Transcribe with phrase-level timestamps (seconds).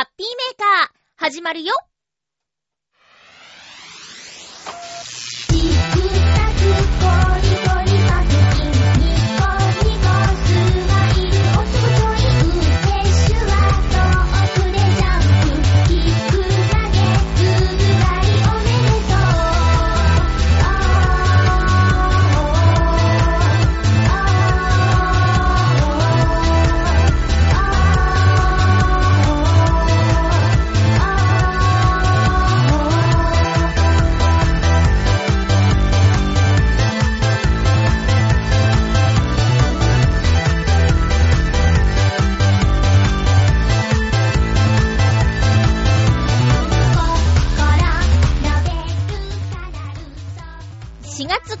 [0.00, 1.74] ハッピーメーカー、始まるよ。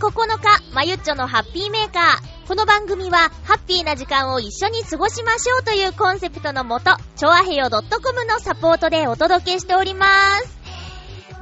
[0.00, 2.48] 9日、まゆっちょのハッピーメーカー。
[2.48, 10.06] この番組は、ハッピーな時間を一緒に過ごしましょうというコンセプトのもと、ちょあへよ .com のサポートでお届けしておりま
[10.38, 10.58] す。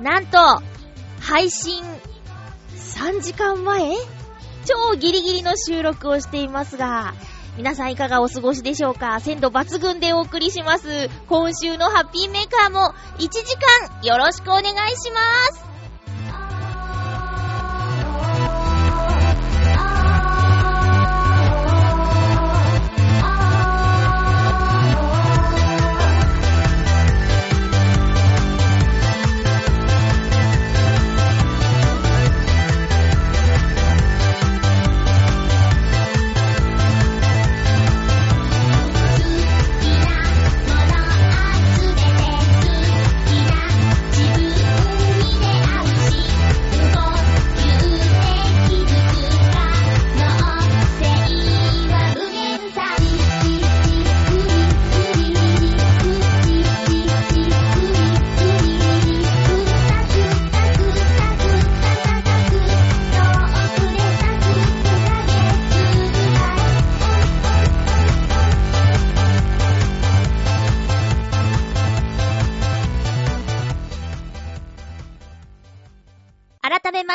[0.00, 0.38] なんと、
[1.20, 1.84] 配信
[2.74, 3.94] 3時間前？
[4.66, 7.14] 超ギリギリの収録をしていますが、
[7.56, 9.20] 皆さんいかがお過ごしでしょうか？
[9.20, 11.08] 鮮度抜群でお送りします。
[11.28, 13.28] 今週のハッピーメーカーも1時
[13.92, 14.64] 間よろしくお願い
[14.96, 15.20] しま
[15.54, 15.67] す。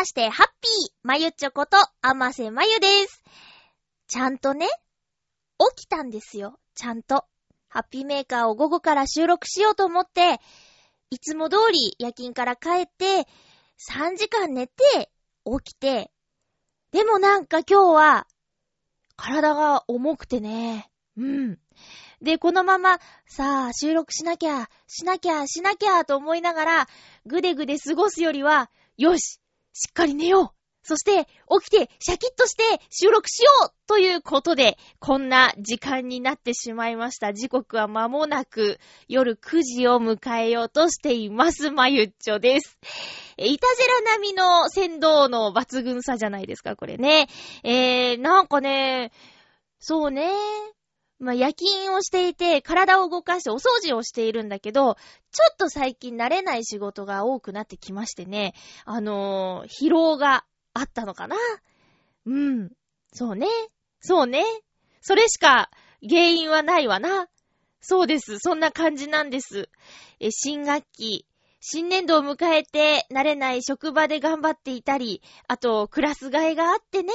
[0.03, 3.23] まして、ハッピーまゆちょこと、あませまゆです。
[4.09, 4.67] ちゃんとね、
[5.77, 6.59] 起きたんですよ。
[6.75, 7.23] ちゃんと。
[7.69, 10.41] ハッピーメーカーを午後から収録しようと思って、
[11.09, 13.29] いつも通り夜勤から帰って、
[13.89, 14.73] 3時間寝て、
[15.45, 16.11] 起きて、
[16.91, 18.27] でもなんか今日は、
[19.15, 20.91] 体が重くてね。
[21.15, 21.59] うん。
[22.21, 26.87] で、このまま、さあ、収録しなきゃ、しなきゃ、しなきゃ、と思いながら、
[27.25, 29.39] ぐでぐで過ごすよりは、よし
[29.73, 31.25] しっかり寝ようそして、
[31.61, 37.33] 起きて、シャキッとして収録しようということで、こんな時間になってしまいました。
[37.33, 41.71] 時刻は間もなく夜9時を迎えようとしています。
[41.71, 42.77] まゆっちょです。
[43.37, 47.29] えいたじら並みの先導の抜群さじゃないですか、これね。
[47.63, 49.13] えー、なんかね、
[49.79, 50.29] そうね。
[51.23, 54.95] まあ、夜勤をしていて、体を動かしてお掃除をしているんだけど、
[55.31, 58.53] ちょっと最近慣れない仕事が多くなってきましてね、
[58.85, 61.37] あのー、疲労があったのかな
[62.25, 62.71] うん。
[63.13, 63.47] そうね。
[64.01, 64.43] そうね。
[65.01, 65.69] それしか
[66.07, 67.27] 原因はないわな。
[67.79, 68.39] そうです。
[68.39, 69.69] そんな感じなんです。
[70.19, 71.25] え、新学期、
[71.59, 77.13] 新年度を迎えて慣れない職場で頑張っていたり、あと、クラス替えがあってね、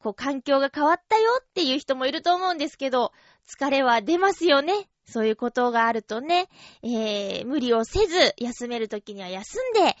[0.00, 3.12] こう環境が変わったよっていう人もいると思うんですけど、
[3.46, 4.88] 疲れは出ますよね。
[5.04, 6.48] そういうことがあるとね、
[6.82, 9.96] えー、無理をせず、休めるときには休んで、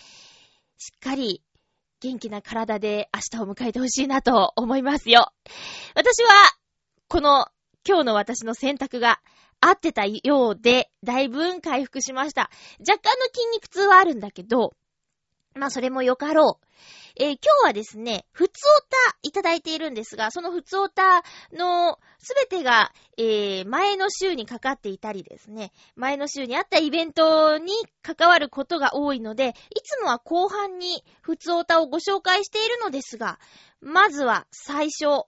[0.78, 1.42] しっかり
[2.00, 5.32] 元気な体で明日を迎えてほしいなと思いますよ。
[5.94, 6.30] 私は、
[7.08, 7.48] この
[7.86, 9.20] 今日の私の選択が
[9.60, 12.50] 合ってたようで、だいぶ回復しました。
[12.78, 14.74] 若干の筋肉痛はあるんだけど、
[15.54, 16.69] まあそれもよかろう。
[17.22, 21.22] えー、今日はですね、ふつおたいただいているんですが、そのふつおた
[21.52, 29.52] のすべてが、えー、前の週にかかっていたりですね、前の週にあったイベントに関わることが多いので、い
[29.82, 33.38] つもは後半にふつおたをご紹介しているのですが、
[33.82, 35.26] まずは最初、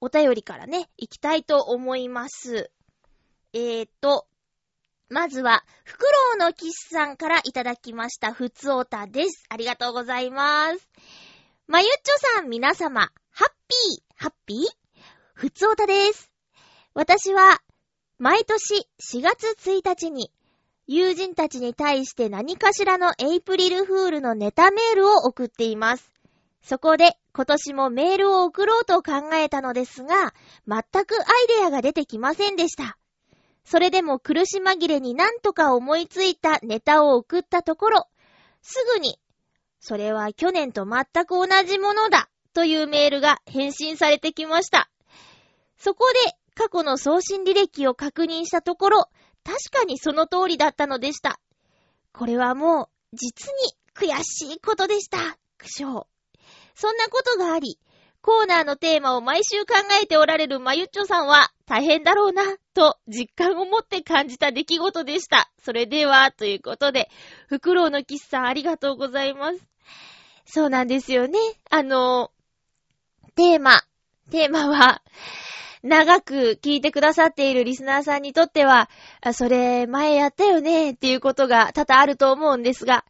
[0.00, 2.72] お便りからね、行きたいと思います。
[3.52, 4.26] えーと、
[5.12, 9.44] まずは、フクロウのキスさんからいただきました、ふつおたです。
[9.50, 10.88] ありがとうございます。
[11.66, 14.66] まゆっちょさん、皆様、ハッピー、ハッピー？
[15.34, 16.32] ふつおたです。
[16.94, 17.60] 私は、
[18.18, 20.32] 毎年4月1日に、
[20.86, 26.10] 友人たちに対して何かしらのエイプリルフールのネタメールを送っています。
[26.62, 30.32] そこで、今年もメールを送ろうと考えたのですが、
[30.66, 31.24] 全くア
[31.54, 32.96] イデアが出てきませんでした。
[33.64, 38.08] それでも苦し紛れになんとか思いついたネタを送ったところ、
[38.60, 39.18] すぐに、
[39.80, 44.90] それは去年と全く同じものだというメールが返信されてきました。
[45.76, 49.08] そこで過去の送信履歴を確認したところ、
[49.44, 51.40] 確かにその通りだったのでした。
[52.12, 55.18] これはもう、実に悔しいことでした。
[55.58, 56.04] 苦笑。
[56.74, 57.78] そんなことがあり、
[58.20, 62.42] コーナーのテーマを毎週考えておられるまゆっちょさんは大変だろうな、
[62.74, 65.50] と実感を持って感じた出来事でした。
[65.64, 67.08] それでは、ということで、
[67.48, 69.58] フクロウのキスさんありがとうございます。
[70.44, 71.38] そうなんですよね。
[71.70, 72.30] あの、
[73.36, 73.80] テーマ、
[74.30, 75.00] テーマは、
[75.82, 78.90] 長く聞いてくださっているリスナーさんにとっては、
[79.32, 83.06] それ前やったよねっていうことが多々あると思うんですが、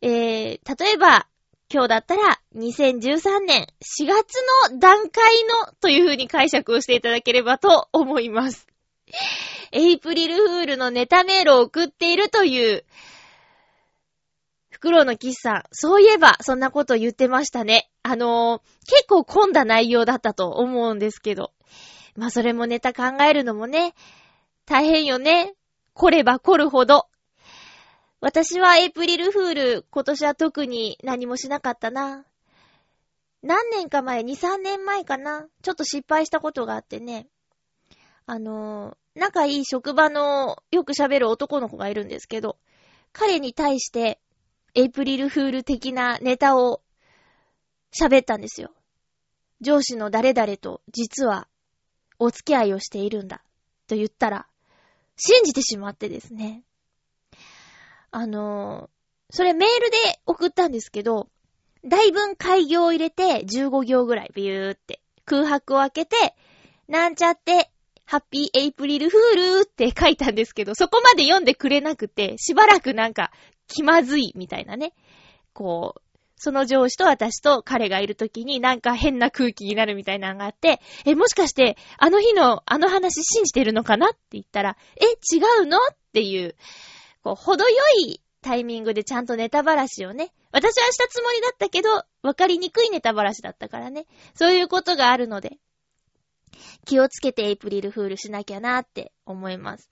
[0.00, 1.26] えー、例えば、
[1.72, 8.66] 今日だったら2013年4月の段階のという風に解釈をしていただければと思います。
[9.70, 12.84] エイプリルフールのネタメールを送っているという、
[14.70, 17.88] フクロウのキスさん、そういえばそんなこと言ってましたね。
[18.02, 21.52] あのー、結構混んだ内容だったと思うんですけど。
[22.16, 23.94] まあそれもネタ考えるのもね、
[24.66, 25.54] 大変よね。
[25.94, 27.09] 来れば来るほど。
[28.20, 32.26] 私はエイプリルフール、今年は特に何もしなかったな。
[33.42, 35.46] 何年か前、2、3年前かな。
[35.62, 37.28] ちょっと失敗したことがあってね。
[38.26, 42.58] あのー、仲いい職場のよく喋る男の子がいるんですけど、
[43.12, 44.20] 彼に対して、
[44.74, 46.82] エイプリルフール的なネタを
[47.98, 48.74] 喋ったんですよ。
[49.62, 51.48] 上司の誰々と実は
[52.18, 53.42] お付き合いをしているんだ。
[53.88, 54.46] と言ったら、
[55.16, 56.64] 信じてしまってですね。
[58.10, 59.96] あのー、それメールで
[60.26, 61.28] 送ったんですけど、
[61.84, 66.34] 大分開業を入れて15行ぐらいビューって空白を開けて、
[66.88, 67.70] なんちゃって、
[68.04, 73.30] ハッピーエイプリルフールって書いたんですけど、そこまで読んでくれなくて、しばらくなんか
[73.68, 74.92] 気まずいみたいなね。
[75.52, 76.00] こう、
[76.34, 85.04] その上司と私と彼がいるときになんか変な空気になるみたいなのがあって、え、もしかしてあの日のあの話信じてるのかなって言ったら、え、
[85.36, 85.80] 違うのっ
[86.12, 86.56] ていう、
[87.22, 87.76] こう、程よ
[88.06, 94.06] いタイミングでちゃんとネタばらしをね、私はしたつもりだったけど、わかりにくいネタばらしだったからね。
[94.34, 95.58] そういうことがあるので、
[96.84, 99.90] 気をつけてエイプリルフールしなきゃなって思います。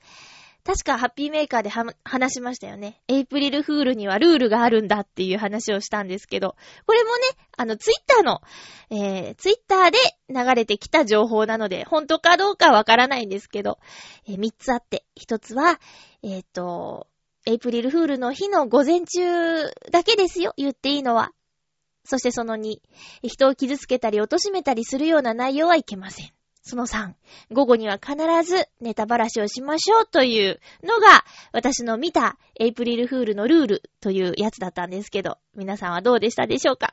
[0.64, 1.70] 確かハッピーメーカーで
[2.04, 3.00] 話しましたよね。
[3.08, 7.22] エイプリルフールにはルールがあるんだっていう話をしたんですけど、これもね、
[7.56, 8.42] あの、ツイッターの、
[8.90, 9.98] えー、ツイッターで
[10.28, 13.78] 流れてきた情報なので、本当かどうかわからないんですけど、
[14.26, 15.80] えー、3つあって、1つは、
[16.22, 17.06] えっ、ー、と、
[17.48, 21.30] エイプリルフールの日の午前中だけですよ、言っていいのは。
[22.04, 22.76] そしてその2、
[23.22, 26.30] 人を傷つけたり貶めたりするような内容はいけません。
[26.60, 27.14] その3、
[27.50, 36.92] 午後には必ずネタばらしをしましょうというのが、私の見たエイプリルフールのルールというやつだったんですけど、皆さんはどうでしたでしょうか？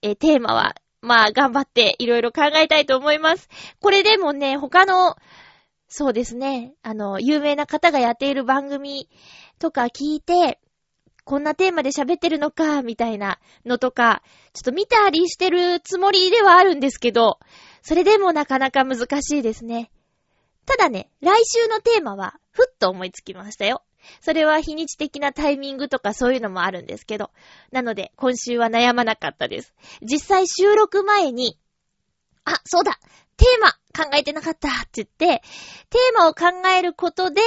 [0.00, 3.50] えテーマは、まあ、頑張っていろいろ考えたいと思います。
[3.80, 5.18] これでもね、他の、
[5.86, 9.08] そうですね、あの、有名な方がやっている番組
[9.58, 10.60] とか聞いて、
[11.24, 14.22] こんなテーマで喋ってるのか、みたいなのとか、
[14.52, 17.38] ちょっと見たりしてるつもりではあるんですけど、
[17.82, 19.90] それでもなかなか難しいですね。
[20.66, 23.82] ただね、来週のテーマは、ふっと思いつきましたよ。
[24.20, 27.30] それは日にち的なタイミングとかそういうのもあるんですけど。
[27.72, 29.74] なので、今週は悩まなかったです。
[30.02, 31.58] 実際収録前に、
[32.44, 32.98] あ、そうだ
[33.36, 33.72] テーマ
[34.04, 35.42] 考えてなかったって言って、
[35.90, 37.40] テーマを考えることで、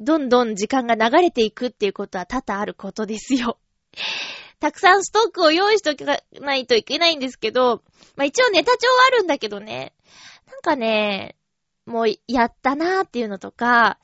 [0.00, 3.58] どんどん時間が流れていくっていうことは多々あることですよ。
[4.58, 7.82] たくさんストックを用意しとかないといけないんですけど、
[8.16, 9.94] まあ一応ネタ帳はあるんだけどね、
[10.50, 11.36] なんかね、
[11.86, 13.98] もうやったなーっていうのとか、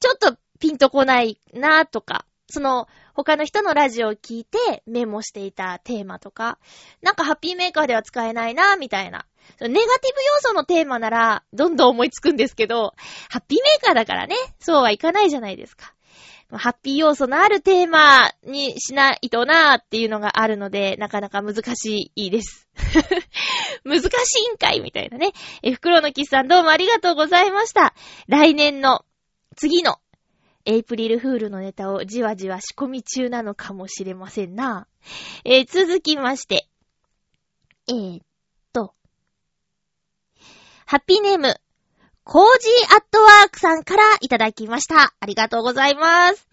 [0.00, 6.58] ちょっとピンとこないなーとか、その、他の人のラジオを聞いてメモしていたテーマとか、
[7.02, 9.26] なんかハッピーメーカーでは使えないなーみたいな。
[9.60, 9.86] ネガティブ
[10.22, 12.94] 要素のテーマなら、どんどん思いつくんですけど、
[13.28, 15.94] ハッピーメーカーだからね、そうはいかないじゃないですか。
[16.50, 22.68] ハッピー要素のあるテーマにしないとなーっていうのがあるので、なかなか難しいです。
[23.84, 24.06] 難し
[24.50, 25.32] いんかいみたいなね。
[25.62, 27.94] え、袋のキスさんどうもありがとうございました。
[28.28, 29.04] 来年の
[29.56, 29.98] 次の
[30.64, 34.86] エイプリルフールのネタをじわじわ仕込み中なのかもしれませんな。
[35.44, 36.68] えー、続きまして。
[37.88, 38.22] えー、っ
[38.72, 38.94] と。
[40.90, 41.54] ハッピーネーム、
[42.24, 45.12] コージーアットワークさんからいただきました。
[45.20, 46.48] ありがとうございます。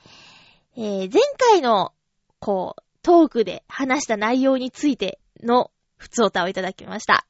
[0.76, 1.94] えー、前回の、
[2.40, 7.26] こう、トークで話した内容についての、普通歌をいただきました。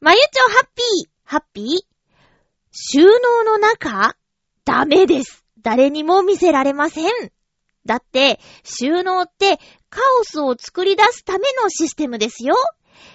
[0.00, 1.66] まゆちょハッピー、ハッピー。
[2.72, 4.16] 収納の中
[4.64, 5.44] ダメです。
[5.62, 7.12] 誰にも見せられません。
[7.86, 9.58] だって、収納って
[9.88, 12.56] カオスを作り出すためのシステムですよ。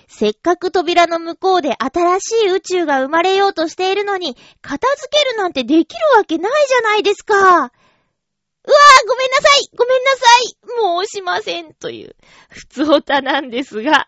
[0.08, 7.36] せっかく扉の向こうで新しい宇宙が生まれようとしているのに、片付けるなんてできるわけないじゃないですか。
[7.36, 7.70] うわぁ、
[9.08, 12.16] ごめんなさいごめんなさい申しませんという、
[12.50, 14.08] 普通歌なんですが。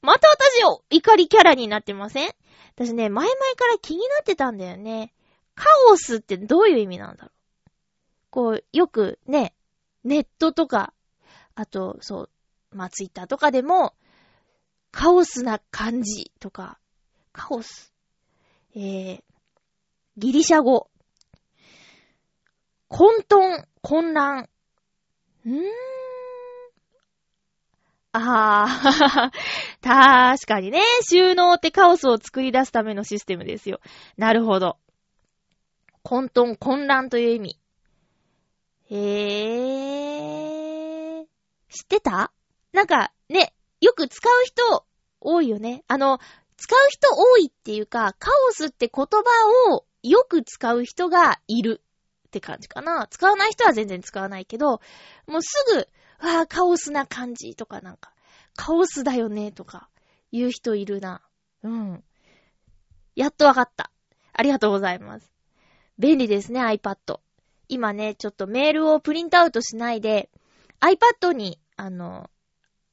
[0.00, 2.30] また私を怒りキャラになってません？
[2.74, 5.12] 私ね、前々から気になってたんだよね。
[5.54, 7.30] カオスってどういう意味なんだろう？
[8.30, 9.54] こう、よくね、
[10.04, 10.94] ネットとか、
[11.54, 12.30] あと、そう、
[12.72, 13.94] まあ、ツイッターとかでも、
[14.92, 16.78] カオスな感じとか、
[17.32, 17.92] カオス。
[18.76, 19.22] えー、
[20.18, 20.88] ギリシャ語。
[22.88, 24.48] 混沌、混乱。
[25.46, 25.64] んーん。
[28.12, 29.30] ああ、
[29.80, 33.80] 確かにね、収納ってカオスを作り出すためのシステムですよ。
[34.18, 34.76] なるほど。
[36.02, 37.58] 混沌、混乱という意味。
[38.90, 41.26] へー。
[41.70, 42.30] 知ってた？
[42.72, 44.86] なんか、ね、よく使う人
[45.20, 45.82] 多いよね。
[45.88, 46.20] あの、
[46.56, 51.82] 使う人多いっていうか、カオスって言葉をよく使う人がいる
[52.28, 53.08] って感じかな。
[53.10, 54.80] 使わない人は全然使わないけど、
[55.26, 55.52] もうす
[56.20, 58.12] ぐ、わぁ、カオスな感じとかなんか、
[58.54, 59.88] カオスだよねとか
[60.30, 61.20] 言う人いるな。
[61.64, 62.04] うん。
[63.16, 63.90] やっとわかった。
[64.32, 65.32] ありがとうございます。
[65.98, 67.18] 便利ですね、iPad。
[67.68, 70.30] 今ね、ちょっとメールをプリントアウトしないで、
[70.80, 72.30] iPad に、あの、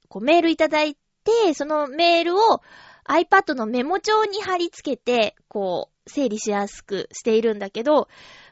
[0.09, 2.61] こうメールいただいて、そのメールを
[3.07, 8.07] iPad のメモ帳に貼り付けて、こう、整理しやすくしているんだけど、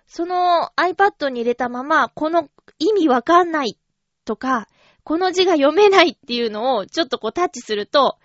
[0.07, 2.49] その iPad に入れたまま、この
[2.79, 3.77] 意味わかんない
[4.25, 4.67] とか、
[5.03, 8.17] この字が読めないっていうのをちょっとこうタッチすると、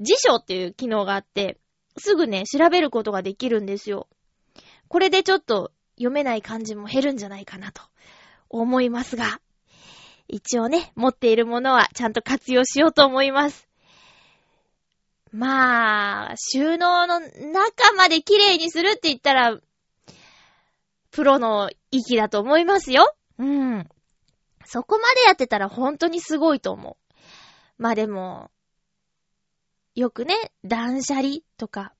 [0.00, 1.58] 辞書っていう機能があって、
[1.98, 4.08] すぐね、調べることができるんですよ。
[4.88, 7.82] これでちょっと読めない漢字も減るんじゃないかなと
[8.48, 9.40] 思いますが、
[10.32, 13.68] 一応ね、持っているものはちゃんと活用しようと思います。
[15.32, 19.58] まあ、収納の中まで綺麗にするって言ったら、
[21.10, 23.14] プロの域だと思いますよ。
[23.38, 23.88] うん。
[24.64, 27.14] そこまでやってたら本当にすごいと思う。
[27.78, 28.50] まあでも、
[29.96, 31.92] よくね、断捨離とか、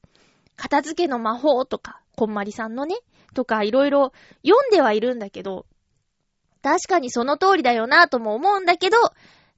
[0.56, 2.96] 片付けの魔法とか、こんまりさんのね、
[3.34, 4.12] とかいろいろ
[4.44, 5.66] 読んではいるんだけど、
[6.62, 8.96] 確かにその通りだよなとも思うんだけど、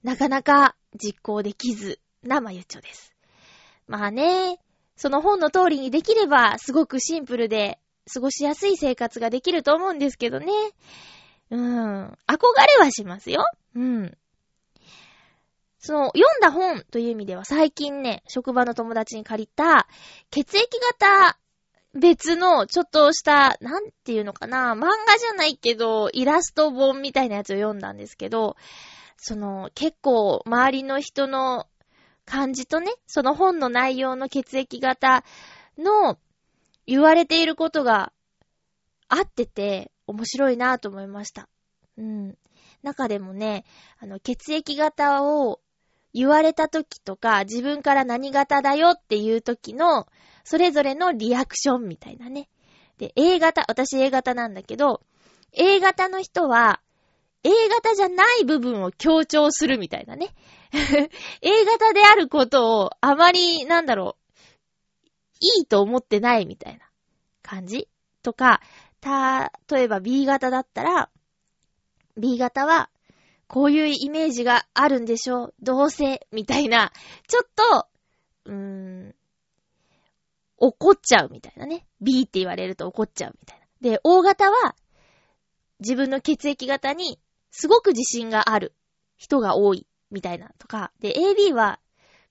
[0.03, 3.15] なかなか実行できずなまゆっちょです。
[3.87, 4.59] まあね、
[4.97, 7.79] その本の通りにできれば、すごくシンプルで、
[8.13, 10.47] 過ごしやすい生活ができると思うんですけどね。
[11.51, 12.05] うん。
[12.07, 13.45] 憧れはしますよ。
[13.75, 14.17] うん。
[15.79, 19.89] その、読んだ本という意味では最近ね、職場の友達に借りた、
[20.31, 20.69] 血液
[21.01, 21.39] 型
[21.95, 28.57] 別のちょっとした、なんていうのかな、漫画じゃないけど、イラスト本みたいなやつを読んだんですけど、
[29.19, 31.67] その、結構、周りの人の
[32.25, 35.25] 感じとね、その本の内容の血液型
[35.79, 36.19] の
[36.87, 38.13] 言われていることが
[39.09, 41.49] 合ってて面白いなと思いました。
[41.99, 42.39] うん。
[42.83, 43.65] 中でもね、
[44.01, 45.61] あの、血液型を
[46.15, 50.07] 言われた時とか、自分から何型だよっていう時の、
[50.45, 52.49] それぞれのリアクションみたいなね。
[52.99, 55.03] で、A 型、私 A 型なんだけど、
[55.53, 56.81] A 型の人は、
[57.45, 60.35] A 型じゃない部分を強調するみたいなね。
[61.43, 64.23] A 型であることをあまり、なんだろう、
[65.41, 66.89] いいと思ってないみたいな
[67.43, 67.89] 感じ
[68.23, 68.61] とか、
[69.01, 71.11] た、例えば B 型だったら、
[72.17, 72.89] B 型は、
[73.49, 76.93] こういうイメージがあるんでしょうどうせ、みたいな、
[77.27, 77.87] ちょっと、
[78.47, 79.15] うーん、
[80.65, 81.85] 怒っちゃうみたいなね。
[82.01, 83.67] B って言われると怒っちゃうみたいな。
[83.81, 84.77] で、O 型は、
[85.81, 87.19] 自分の血液型に
[87.51, 88.73] すごく自信がある
[89.17, 90.93] 人が多いみたいなとか。
[91.01, 91.81] で、AB は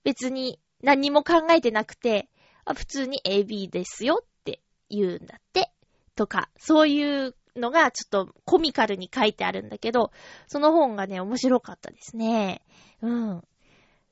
[0.02, 2.30] 別に何も考えてなくて、
[2.74, 5.70] 普通に AB ですよって言うんだって。
[6.16, 10.10] とか、そういうのがちょっとコミカルに書いてあるんだけど、
[10.46, 12.62] その本がね、面白かったですね。
[13.02, 13.44] うん。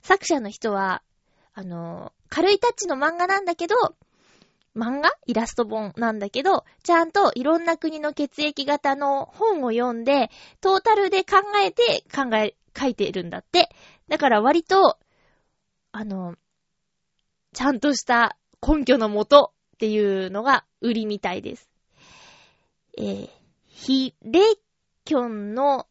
[0.02, 1.02] 作者の人は、
[1.54, 3.76] あの、軽いタッチの漫画なんだけど、
[4.76, 5.10] 漫画？
[5.26, 13.68] イラスト本なんだけど、ちゃんといろんな国の血液型の本を読んで、トータルで考えて考え、書いてるんだって。
[14.08, 14.98] だから割と、
[15.92, 16.36] あの、
[17.52, 18.36] ちゃんとした
[18.66, 21.68] 根拠のもとっていうのが売りみたいです。
[22.96, 23.30] えー、
[23.66, 24.40] ヒレ
[25.04, 25.88] キョンの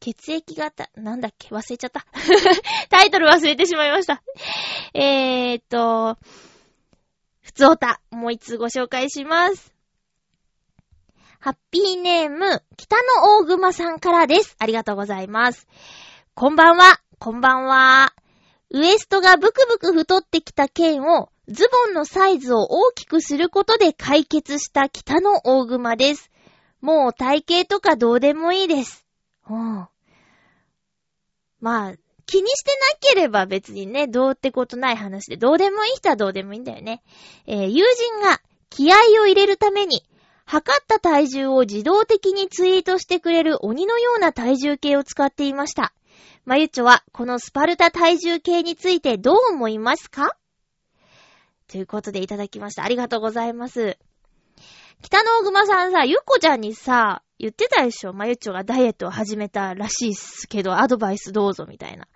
[0.00, 1.48] 血液型、なんだっけ？
[1.48, 2.06] 忘れちゃった。
[2.90, 4.22] タイトル忘れてしまいました。
[4.94, 6.18] えーっと、
[7.48, 9.72] ふつおた、もう一つご紹介します。
[11.40, 14.54] ハッピーネーム、北の大熊さんからです。
[14.58, 15.66] ありがとうございます。
[16.34, 18.12] こんばんは、こんばんは。
[18.68, 26.30] ウエストがブクブク太ってきた件を、ズボンのサイズを大きくすることで解決した北の大熊です。
[26.82, 29.06] もう体型とかどうでもいいです。
[29.48, 29.88] うん。
[31.60, 31.94] まあ、
[32.28, 37.02] 気にしてなければ別にね、どうってことない話で、どうでもいい人はどうでもいいんだよね。
[37.46, 40.04] えー、友人が気合を入れるために、
[40.44, 45.94] 測った体重を自動的にツイートしてくれる鬼のような体重計を使っていました。
[46.44, 50.36] まゆちょは、このスパルタ体重計についてどう思いますか？
[51.66, 52.84] ということでいただきました。
[52.84, 53.98] ありがとうございます。
[55.02, 62.08] 北の大熊さんさ、ゆっこちゃんにさ、言ってたでしょまゆちょがダイエットを始めたらしいっすけど、アドバイスどうぞみたいな。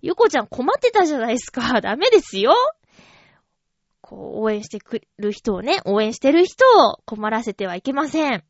[0.00, 1.80] ゆこちゃん困ってたじゃないですか。
[1.82, 2.54] ダメですよ。
[4.00, 8.44] こう、応援してくる人をね、応援してる人を困らせてはいけません。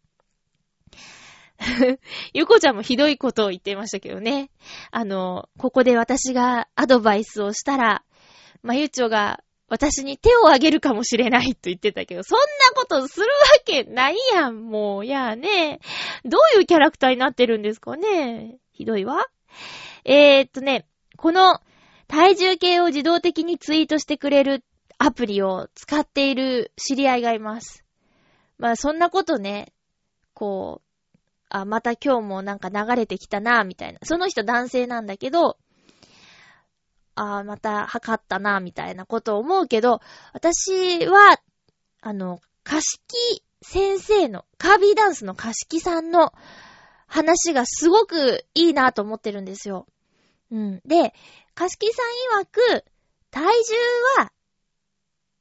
[2.34, 4.50] ゆこちゃんもひどいことを言ってましたけどね。
[4.90, 8.04] あの、ここで私がアドバイスをしたら、
[8.62, 12.44] まゆちょが私に手をあげるかもしれないと言ってたけど、そんな
[12.74, 13.30] ことするわ
[13.64, 15.06] けないやん、もう。
[15.06, 15.80] いやね。
[16.24, 18.56] どういうキャラクターになってるんですかね。
[18.72, 19.26] ひどいわ。
[20.04, 21.60] えー、っとね、この
[22.06, 24.64] 体重計を自動的にツイートしてくれる
[24.96, 27.84] アプリを使っている知り合いがいます。
[28.56, 29.72] まあそんなことね、
[30.32, 30.88] こう、
[31.50, 33.98] あ、また今日もなんか流れてきたな、みたいな。
[34.02, 35.58] その人男性なんだけど、
[37.18, 40.00] ああ、また測ったな、みたいなことを思うけど、
[40.32, 41.40] 私は、
[42.00, 46.32] あの、カシキ先生の、カービーダンスのカシキさんの
[47.06, 49.86] 話がすごくいいなと思ってるんですよ。
[50.52, 50.80] うん。
[50.84, 51.12] で、
[51.54, 52.02] カシキさ
[52.36, 52.84] ん曰く、
[53.30, 53.74] 体重
[54.22, 54.32] は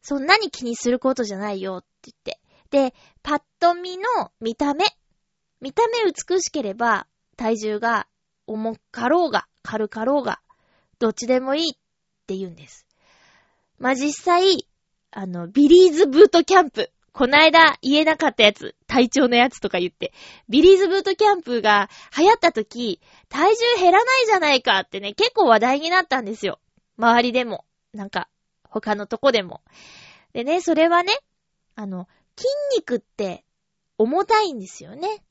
[0.01, 2.41] そんなに気にすることじゃないよって言って。
[2.69, 4.03] で、パッと見の
[4.41, 4.85] 見た目。
[5.61, 8.07] 見た目美しければ、体重が
[8.47, 10.39] 重かろうが、軽かろうが、
[10.99, 11.77] どっちでもいいっ
[12.25, 12.85] て言うんです。
[13.79, 14.67] まあ、実際、
[15.11, 16.91] あの、ビリーズブートキャンプ。
[17.13, 20.13] こないだ言えなかったやつ、体調のやつとか言って、
[20.49, 26.59] ビリーズブートキャンプが流行った時、体重減らないじゃないかってね、結構話題になったんですよ。
[26.97, 27.65] 周りでも。
[27.93, 28.29] なんか、
[28.69, 29.61] 他のとこでも。
[30.33, 31.13] でね、それはね、
[31.75, 33.43] あの、筋肉って
[33.97, 35.23] 重たいんですよね。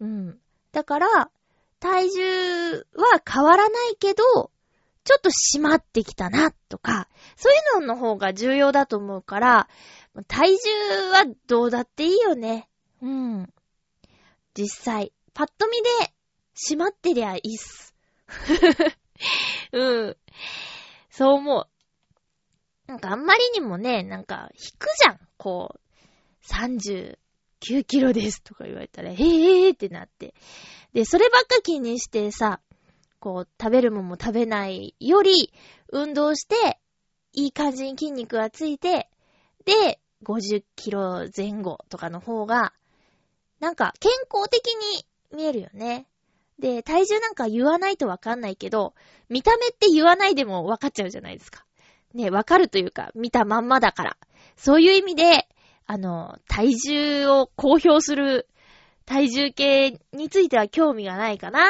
[0.00, 0.40] うん。
[0.72, 1.30] だから、
[1.78, 4.51] 体重は変わらないけど、
[5.04, 9.68] ちょっと締まってきたな、とか、そういうのの方が重要だと思うから、
[10.28, 12.68] 体重はどうだっていいよね。
[13.00, 13.52] うん。
[14.54, 16.14] 実際、パッと見で
[16.54, 17.94] 締まってりゃいいっす。
[19.72, 20.16] うん。
[21.10, 21.68] そう思う。
[22.86, 25.20] なんかあんまりにもね、なんか引くじゃん。
[25.36, 25.80] こう、
[26.46, 30.34] 39キロですとか言われたら、へえーってなって。
[30.92, 32.60] で、そればっか気にしてさ、
[33.22, 35.52] こう、食べるもんも食べないより、
[35.92, 36.80] 運動して、
[37.32, 39.08] いい感じに筋肉がついて、
[39.64, 42.72] で、50キロ前後とかの方が、
[43.60, 46.08] なんか健康的に見えるよね。
[46.58, 48.92] で、体重なんか言わないとわかんないけど、
[49.28, 51.64] 見た目って言わないでもわかっちゃうじゃないですか。
[52.14, 54.16] ね、わかるというか、見たまんまだから。
[54.56, 55.48] そういう意味で、
[55.86, 58.48] あの、体重を公表する
[59.06, 61.68] 体重計については興味がないかな。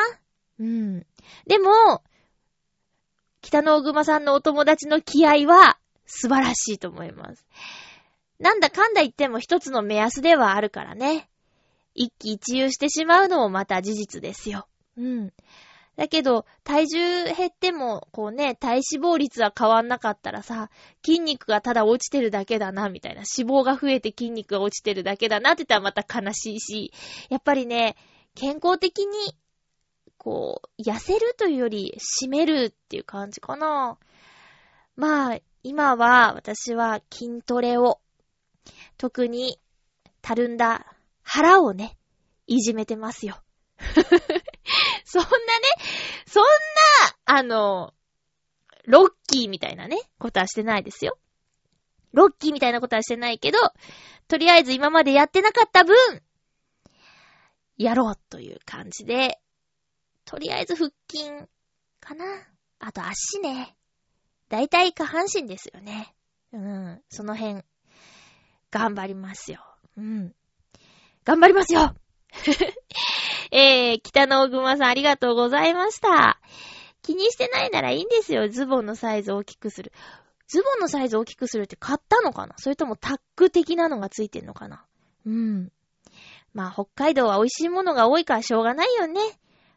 [0.59, 1.07] うん。
[1.47, 2.03] でも、
[3.41, 7.47] 北の大熊さんのお友達の気合は素晴らしいと思います。
[8.39, 11.29] なんだかんだ言っても一つの目安ではあるからね。
[11.95, 14.67] 一喜一憂してしまうのもまた事実ですよ。
[14.97, 15.33] うん。
[15.97, 20.71] だけど、体重減っても、こうね、体脂肪率は変わんなかったらさ、
[21.05, 23.23] 筋肉がただ落ちてるだけだな、みたいな。
[23.39, 26.93] 脂肪が増えて筋肉が落ちてるだけだなって言ったらまた悲しいし、
[27.29, 27.97] やっぱりね、
[28.35, 29.37] 健康的に、
[30.23, 33.99] こう、痩せるというより、締めるっていう感じかな。
[34.95, 38.01] まあ、今は、私は筋トレを、
[38.99, 39.59] 特に、
[40.21, 41.99] たるんだ腹をね、
[42.47, 43.43] いじめてますよ。
[45.05, 45.35] そんなね、
[46.29, 46.49] そんな、
[47.25, 47.93] あの、
[48.85, 51.19] ロッキーみたいなね、ことはしてないですよ。
[52.13, 53.59] ロッキーみたいなことはしてないけど、
[54.29, 55.97] とりあえず今までやってなかった分、
[57.77, 59.42] やろうという感じで、
[60.25, 61.31] とりあえず腹筋
[62.01, 62.25] かな。
[62.79, 63.77] あと足ね。
[64.49, 66.15] だいたい下半身ですよね。
[66.53, 67.03] うん。
[67.09, 67.63] その辺、
[68.71, 69.65] 頑張りますよ。
[69.97, 70.35] うん。
[71.25, 71.95] 頑張りますよ
[73.53, 76.41] えー、北の大熊さんありがとうございました。
[77.03, 78.49] 気にしてないならいいんですよ。
[78.49, 79.93] ズボンのサイズを大きくする。
[80.49, 82.55] ズボンのサイズを大きくするって買ったのかな？
[82.59, 84.85] それともタック的なのがついてんのかな？
[85.27, 85.73] うん。
[86.55, 89.21] まあ北海道は美味しいものが多いからしょうがないよね。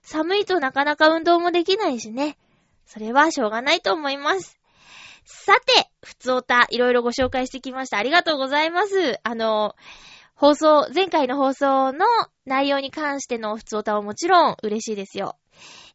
[0.06, 2.38] 寒いとなかなか運動もできないしね。
[2.86, 4.60] それはしょうがないと思います。
[5.26, 7.98] さて、ふつおた、いろいろご紹介してきました。
[7.98, 9.20] ありがとうございます。
[9.24, 9.76] あの、
[10.36, 12.06] 放送、前回の放送の
[12.46, 15.38] 内容に関してのふつおたはもちろん嬉しいですよ。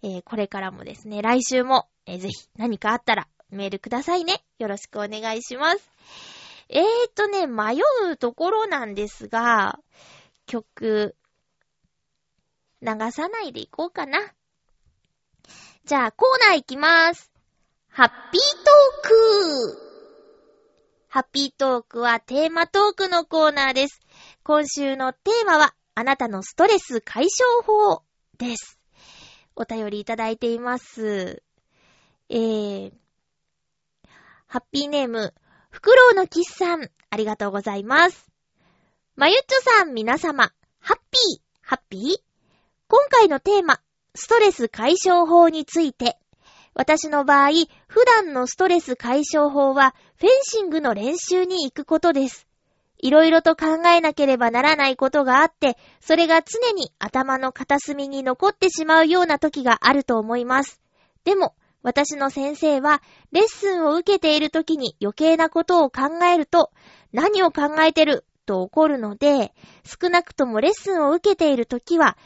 [0.02, 4.42] えー、これからもですね、来週も、えー、ぜひ何かあったらメールくださいね。
[4.58, 5.90] よろしくお願いします。
[6.68, 9.78] えーとね、迷うところなんですが、
[10.46, 11.14] 曲、
[12.82, 14.18] 流さないでいこうかな。
[15.84, 17.30] じゃあ、コーナーいきます。
[17.88, 19.90] ハッピートーク
[21.08, 24.00] ハッピートークはテーマトークのコーナーです。
[24.44, 28.02] 今週のテーマは、あなたのストレス解消法
[28.38, 28.78] です。
[29.56, 31.42] お便りいただいています。
[32.28, 32.92] えー、
[34.46, 35.34] ハッピーネーム、
[35.70, 38.30] フクロウのキスさん、ありがとうございます。
[39.16, 42.29] まゆっちょさん、皆様、ハッピー、ハッピー？
[42.90, 43.79] 今回のテーマ、
[44.16, 46.18] ストレス解消法について、
[46.74, 47.50] 私の場合、
[47.87, 52.48] 普段のストレス解消法は、フェンシングの練習に行くことです。
[52.98, 60.81] いろいろと考えなければならないことがあって、それが常に頭の片隅に残ってしまうような時があると思います。
[61.22, 66.72] でも、私の先生は、レッスンを受けている時に余計なことを考えると、
[67.12, 72.18] 何を考えてると怒るので、少なくともレッスンを受けている時は、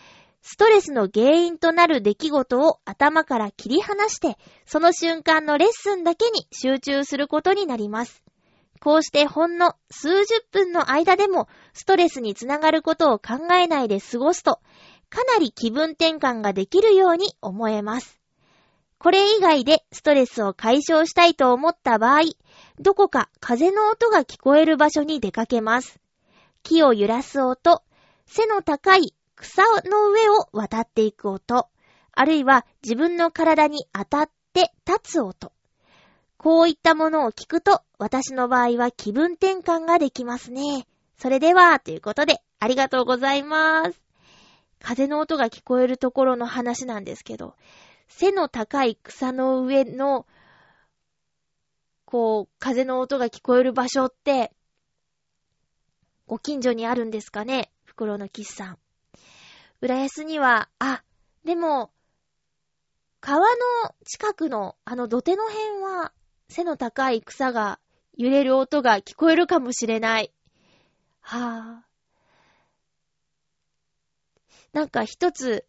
[0.47, 8.23] ストレスの原因となる出来事を頭から切り離して、その瞬間のレッスンだけに集中することになります。
[8.79, 14.61] こうしてほんの数十分の間でもストレスにつながることを考えないで過ごすと、
[15.09, 18.21] かなり気分転換ができるように思えます。
[18.99, 22.21] これ以外でストレスを解消したいと思った場合、
[22.79, 25.99] どこか風の音が聞こえる場所に出かけます。
[26.63, 27.83] 木を揺らす音、
[28.27, 31.69] 背の高い草の上を渡っていく音、
[32.13, 35.53] あるいは自分の体に当たって立つ音。
[36.39, 40.87] こういったものを聞くと、私の場合は気分転換ができますね。
[41.19, 44.01] それでは、ということで、ありがとうございます。
[44.81, 47.55] 風の音が聞こえるところの話なんですけど、
[48.09, 50.27] 背の高い草の上の、
[52.07, 54.55] こう、風の音が聞こえる場所って、
[56.27, 57.71] ご近所にあるんですかね？
[57.85, 58.79] 袋のキスさん。
[59.81, 61.03] 浦安には、あ、
[61.45, 61.91] でも、
[63.21, 63.47] 川の
[64.05, 66.13] 近くのあの土手の辺は
[66.49, 67.81] 背の高い草が
[68.19, 70.31] 揺れる音が聞こえるかもしれない。
[71.21, 71.95] はぁ。
[74.75, 75.65] なんか一つ、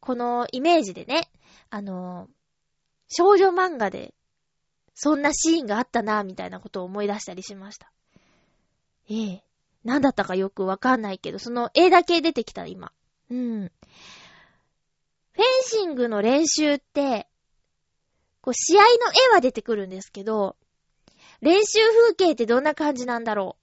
[0.00, 1.30] このイメージでね、
[1.68, 2.28] あの、
[3.08, 4.14] 少女漫画で、
[4.94, 7.92] そんなシーンがあったなぁ、みたいなことを思い出したりしました。
[9.10, 9.44] ええ。
[9.84, 12.92] なんだったかよくわかんないけど、その絵だけ出てきた、今。
[13.30, 13.72] うん。
[15.32, 17.26] フェンシングの練習って、
[18.40, 18.88] こう、試合の
[19.30, 20.56] 絵は出てくるんですけど、
[21.40, 23.56] 練習風景ってどんな感じなんだろ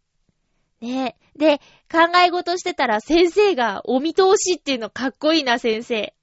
[0.82, 0.86] う。
[0.86, 1.60] ねで、
[1.92, 6.14] 考え事してたら先生がお見通しっていうのかっこいいな、先生。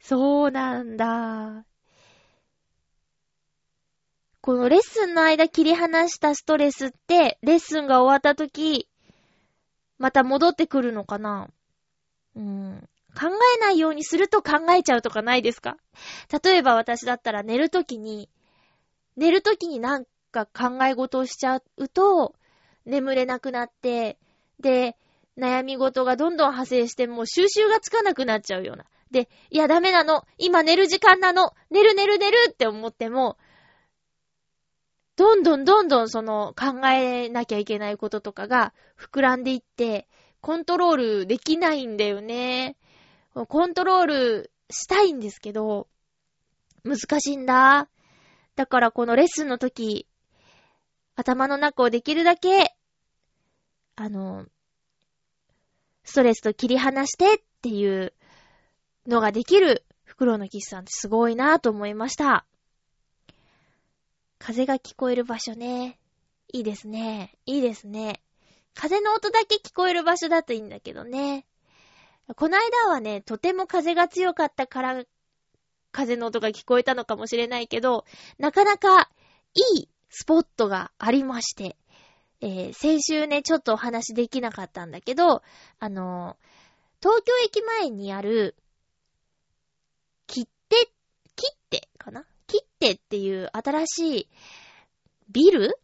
[0.00, 1.64] そうなんだ。
[4.40, 8.88] このレッスンの間切り離したストレスって、レッスンが終わった時、
[9.98, 11.50] また戻ってくるのかな
[12.38, 12.88] うん。
[13.14, 15.76] 考えないようにすると考えちゃうとかないですか？
[16.42, 18.30] 例えば私だったら寝るときに、
[19.16, 22.36] 寝るときになんか考え事をしちゃうと、
[22.86, 24.18] 眠れなくなって、
[24.60, 24.96] で、
[25.36, 28.84] 悩み事がどんどん派生してもう収集がつかなくなっちゃうような。
[29.10, 33.36] で、いやダメなの今寝る時間なの寝る寝る寝るって思っても、
[35.16, 40.06] どんどんどんどんその考えなきゃいけないこととかが膨らんでいって、
[40.40, 42.76] コントロールできないんだよね。
[43.34, 45.88] コントロールしたいんですけど、
[46.84, 47.88] 難しいんだ。
[48.56, 50.06] だからこのレッスンの時、
[51.16, 52.74] 頭の中をできるだけ、
[53.96, 54.46] あの、
[56.04, 58.14] ストレスと切り離してっていう
[59.06, 62.46] のができる袋のキスさんってすごいなぁと思いました。
[64.38, 65.98] 風が聞こえる場所ね。
[66.52, 67.36] いいですね。
[67.44, 68.22] いいですね。
[68.80, 71.44] 風の音だけ聞こえる場所だといいんだけどね。
[72.36, 75.04] この間はね、とても風が強かったから、
[75.90, 78.04] 風の音が聞こえたのかもしれないけど、
[78.38, 79.10] なかなか
[79.54, 81.76] いいスポットがありまして、
[82.40, 85.42] えー、先週ね、ちょっとお話できなかったんだけど、
[85.80, 88.54] あのー、東京駅前にある、
[90.28, 90.76] 切手、
[91.34, 92.24] 切手かな？
[92.46, 94.28] 切手っていう新しい
[95.30, 95.80] ビル？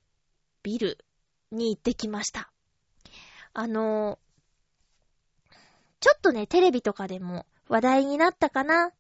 [0.63, 1.05] ビル
[1.51, 2.53] に行ってきました。
[3.55, 4.19] あの、
[6.01, 8.91] ちょっとね、テレビとかでも話題になったかな。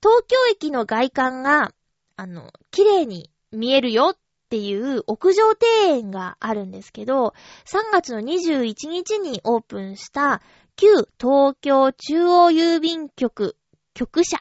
[0.00, 1.74] 東京駅の外観が、
[2.16, 4.18] あの、綺麗に見えるよっ
[4.48, 5.42] ていう屋上
[5.84, 7.34] 庭園があるんですけど、
[7.66, 10.40] 3月の21日にオープンした
[10.76, 13.56] 旧東京中央郵便局
[13.94, 14.38] 局舎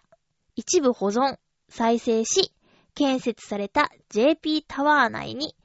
[0.55, 2.53] 一部保存、再生し、
[2.93, 5.55] 建設された JP タワー内に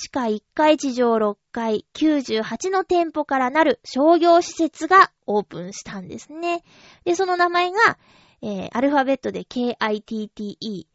[0.00, 6.64] 地下1階地上6階98の店舗からなる商業施設がオープンしたんですね。
[7.04, 7.98] で、その名前が、
[8.40, 10.86] えー、アルファベットで KITTE、き、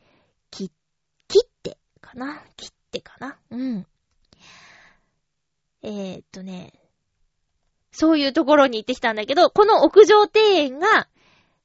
[0.50, 2.42] 切ってかな？
[2.58, 3.38] 切ってかな？
[3.52, 3.86] うん。
[5.84, 6.74] えー、っとね、
[7.92, 11.08] そういうところに行ってきたんだけど、この屋上庭園が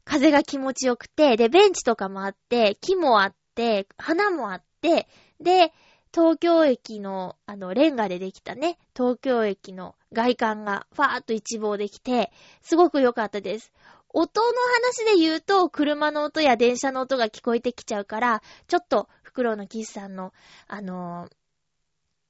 [0.05, 5.09] 風が気持ちよくて、で、ベンチとかもあって、木もあって、花もあって、
[5.41, 5.73] で、
[6.13, 13.73] 東京駅の、あの、レンガでできたね、東京駅の外観がファーっと一望できて、すごく良かったです。
[14.13, 14.53] 音の
[14.85, 20.33] 話で言うと、車の音や電車の音が聞こえてきちゃうから、ちょっと、フクロウのキスさんの、
[20.67, 21.31] あのー、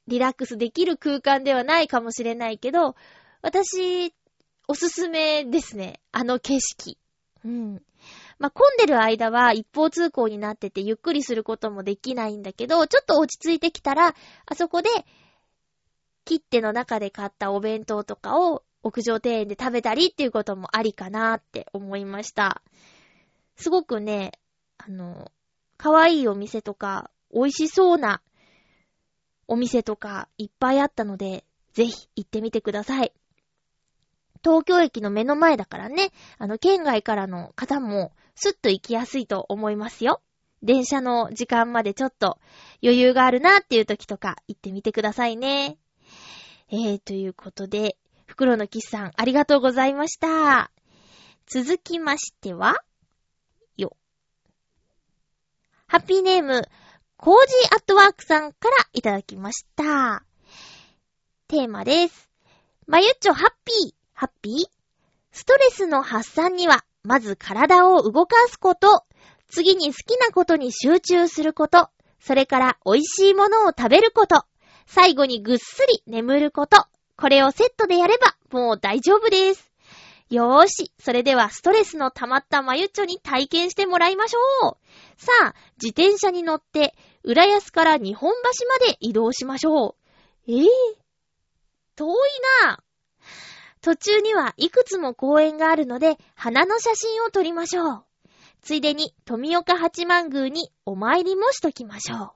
[0.09, 2.97] リラックスできる空間ではないかもしれないけど、
[3.40, 4.14] 私、
[4.69, 6.01] おすすめですね。
[6.12, 6.99] あの景色。
[7.45, 7.83] うん。
[8.40, 14.14] まあ、混んでる間は一方通行になっててゆっくりすることもできないんだけど、ちょっと落ち着いてきたら、
[14.46, 14.88] あそこで、
[16.24, 22.62] 切手の中で買ったお弁当とかを屋上庭園で食べたりっていうこともありかなって思いました。
[23.57, 24.33] すごくね、
[24.79, 25.31] あの、
[25.76, 28.22] 可愛いお店とか、美味しそうな
[29.48, 33.12] お店とかいっぱいあったので、ぜひ行ってみてください。
[34.42, 40.22] 東京駅の目の前だからね、あの、県外からの方もスッと行きやすいと思いますよ。
[40.62, 42.38] 電車の時間までちょっと
[42.83, 45.76] 余裕があるなっていう時とか行ってみてくださいね。
[46.70, 50.70] えー、ということで、袋のキスさんありがとうございました。
[51.46, 52.76] 続きましては、
[53.76, 53.94] よ。
[55.87, 56.66] ハッピーネーム、
[57.18, 60.24] コージーアットワークさんからいただきました。
[61.48, 62.31] テーマです。
[62.87, 64.55] まゆっちょハッピー、ハッピー？
[65.33, 69.05] ストレスの発散にはまず体を動かすこと、
[69.49, 71.89] 次に好きなことに集中すること、
[72.21, 74.45] それから美味しいものを食べること、
[74.87, 76.85] 最後にぐっすり眠ること、
[77.17, 79.71] これをセットでやればもう大丈夫です。
[80.31, 84.77] よーし、それではストレスの溜まったまゆっちょに体験してもらいましょう。
[85.17, 89.97] さあ、自転車に乗って、浦安から日本橋まで移動しましょ
[90.47, 90.53] う。
[90.53, 90.67] えぇ、ー、
[91.97, 92.11] 遠い
[92.65, 92.89] なぁ。
[93.83, 98.05] 途中にはいくつも公園があるので、花の写真を撮りましょう。
[98.62, 102.31] ついでに富岡八幡宮にお参りもしときましょう。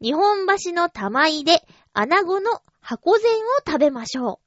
[0.00, 4.40] 日本橋の玉井で穴子の箱膳を食べましょ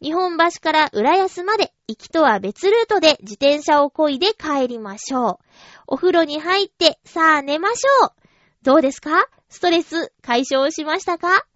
[0.00, 0.04] う。
[0.04, 5.44] 日本橋から浦安まで行きとは別ルートで自転車を漕いで帰りましょう。
[5.88, 8.12] お風呂に入ってさあ寝ましょう。
[8.62, 9.28] どうですか？
[9.48, 11.46] ストレス解消しましたか？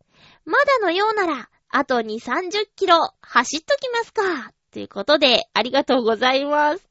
[0.45, 4.53] まだのようならあと2、30キロ走っときますか。
[4.73, 6.85] ということで、ありがとうございます。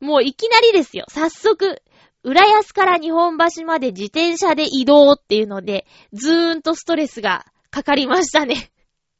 [0.00, 1.04] もういきなりですよ。
[1.08, 1.82] 早速、
[2.22, 8.70] 浦安から日本橋まで自転車で移動っていうので、ずーんとストレスがかかりましたね。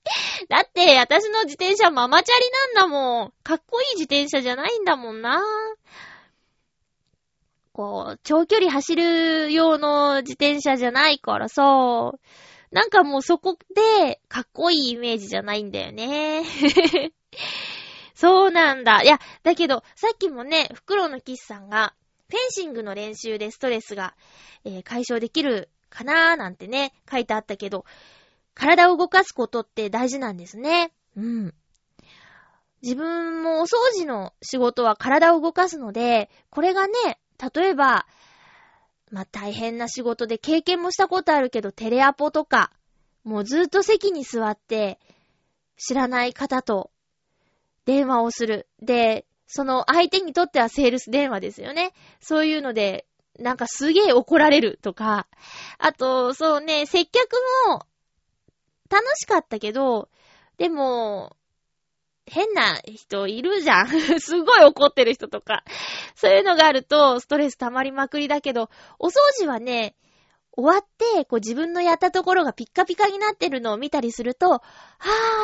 [0.49, 3.33] だって、私の自転車ママチャリなんだもん。
[3.43, 5.43] かっこいい自転車じゃないんだもんな。
[7.73, 12.13] こう、長距離走る用の自転車じゃないからさ、
[12.75, 16.43] なんかもうそこで、かっこいいイメージじゃないんだよね。
[18.17, 19.03] そうなんだ。
[19.05, 21.95] いや、だけど、さっきもね、袋のキスさんが、
[22.29, 24.17] フェンシングの練習でストレスが、
[24.65, 27.85] えー、解消できるかなーなんてね、書いてあったけど、
[28.55, 30.93] 体を動かすことって大事なんですね。
[31.17, 31.55] うん。
[32.83, 37.21] 自分もお掃除の仕事は体を動かすので、これがね、
[37.55, 38.09] 例えば、
[39.11, 42.73] まあ、大変な仕事で経験もしたことあるけど、テレアポとか、
[43.23, 44.99] もうずっと席に座って、
[45.77, 46.91] 知らない方と
[47.85, 48.69] 電話をする。
[48.81, 51.93] で、その相手にとってはセールス電話ですよね。
[52.21, 53.07] そういうので、
[53.39, 55.27] なんかすげえ怒られるとか、
[55.79, 57.33] あと、そうね、接客
[57.69, 57.87] も
[58.91, 60.09] 楽しかったけど、
[60.57, 61.37] でも、
[62.27, 63.89] 変な人いるじゃん。
[64.21, 65.63] すごい怒ってる人とか。
[66.15, 69.95] そういうのがあると、ストレス溜まりまくりだけど、お掃除はね、
[70.57, 74.61] 終わって、こう自分のやったところがピッカピカになってるのを見たりすると、は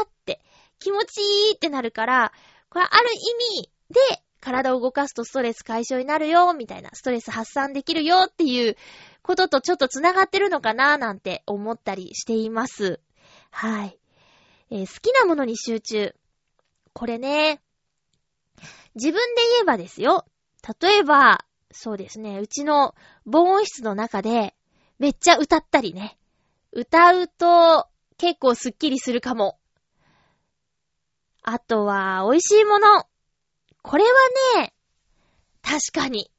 [0.03, 0.41] ーって
[0.79, 2.33] 気持ちいいってなるから、
[2.71, 8.77] これある意味で体を動かすとストレス解消になるよ、みたいな、ストレス発散できるよっていう
[9.23, 13.01] こととちょっと繋がってるのかななんて思ったりしています。
[13.51, 13.99] はい。
[14.71, 16.15] えー、好きなものに集中。
[16.93, 17.61] これね、
[18.95, 20.25] 自分で言えばですよ。
[20.81, 24.55] 例えば、そうですね、うちの防音室の中で、
[24.99, 26.19] めっちゃ歌ったりね。
[26.73, 29.59] 歌うと、結構スッキリするかも。
[31.43, 33.07] あとは、美味しいもの。
[33.83, 34.11] これは
[34.59, 34.75] ね、
[35.63, 36.31] 確かに。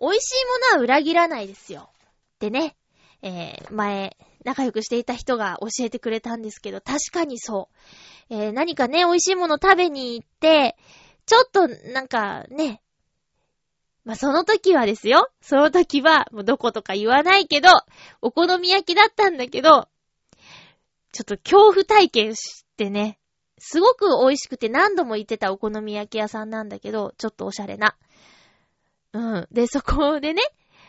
[0.00, 1.90] 美味しいものは裏切らないですよ。
[2.38, 2.76] でね、
[3.22, 7.68] えー、前、仲良くしていた人が教えてくれたんですけど、確かにそ
[8.30, 8.34] う。
[8.34, 10.76] えー、何かね、美味しいもの食べに行って、
[11.26, 12.82] ちょっと、なんかね、
[14.04, 15.30] まあ、その時はですよ。
[15.40, 17.68] その時は、もうどことか言わないけど、
[18.20, 19.88] お好み焼きだったんだけど、
[21.12, 23.18] ちょっと恐怖体験してね、
[23.58, 27.96] すごく美味しくて何度も行ってたお好み焼き屋さんなんだけど、ちょっとおしゃれな。
[29.12, 29.48] うん。
[29.52, 30.42] で、そこでね、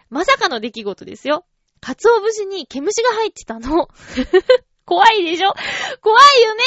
[0.10, 1.46] まさかの出来事ですよ。
[1.84, 3.90] 鰹節に毛虫が入ってたの。
[4.86, 5.54] 怖いでしょ？
[6.02, 6.62] 怖いよね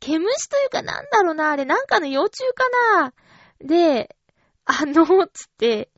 [0.00, 2.68] 毛虫というかなんだろうなあれなんかの幼虫か
[3.00, 3.12] な
[3.60, 4.16] で、
[4.64, 5.90] あの、つって、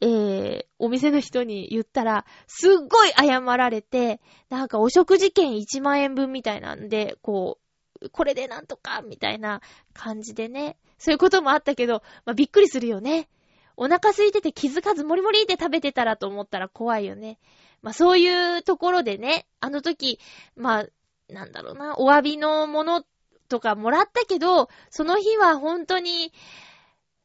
[0.00, 7.58] えー、お店の人に言ったら、すっごい謝られて、なんかお食事券1万円分みたいなんで、こ
[8.00, 9.60] う、これでなんとか、みたいな
[9.92, 10.78] 感じでね。
[10.98, 13.28] そういうこともあったけど、まあ、びっくりするよね。
[13.76, 17.38] お腹空いてて気づかずもりもりって食べてたらと思ったら怖いよね。
[17.82, 20.18] まあ、そういうところでね、あの時、
[20.56, 20.86] まあ、
[21.28, 23.04] なんだろうな、お詫びのもの
[23.48, 26.32] とかもらったけど、その日は本当に、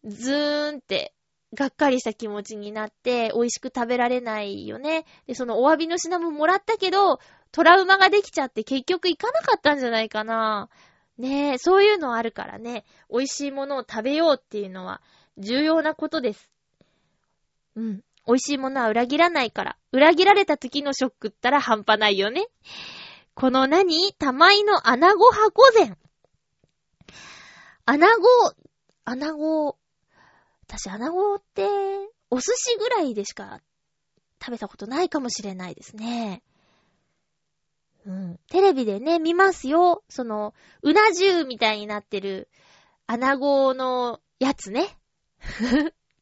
[0.03, 1.13] ずーんって、
[1.53, 5.05] がっかりした気持ちになって、美味しく食べられないよね。
[5.27, 7.19] で、そのお詫びの品ももらったけど、
[7.51, 10.69] トラウマができちゃって結局行かなかったんじゃないかな。
[11.17, 15.01] ねえ、そういうのあるからね、美味しいものを食べようっていうのは
[15.37, 16.49] 重要なことです。
[17.75, 18.01] うん。
[18.27, 19.77] 美味しいものは裏切らないから。
[19.91, 22.47] 裏切られた時のショックったら半端ないよね。
[23.33, 24.13] この何？
[24.13, 25.97] 玉井の穴子箱膳。
[27.85, 28.53] 穴子、
[29.05, 29.77] 穴子、
[30.67, 31.65] 私、穴子って、
[32.29, 33.61] お寿司ぐらいでしか
[34.41, 36.43] 食べたことないかもしれないですね。
[38.05, 38.39] うん。
[38.49, 40.03] テレビでね、見ますよ。
[40.09, 42.49] その、うな重みたいになってる、
[43.05, 44.97] 穴子のやつね。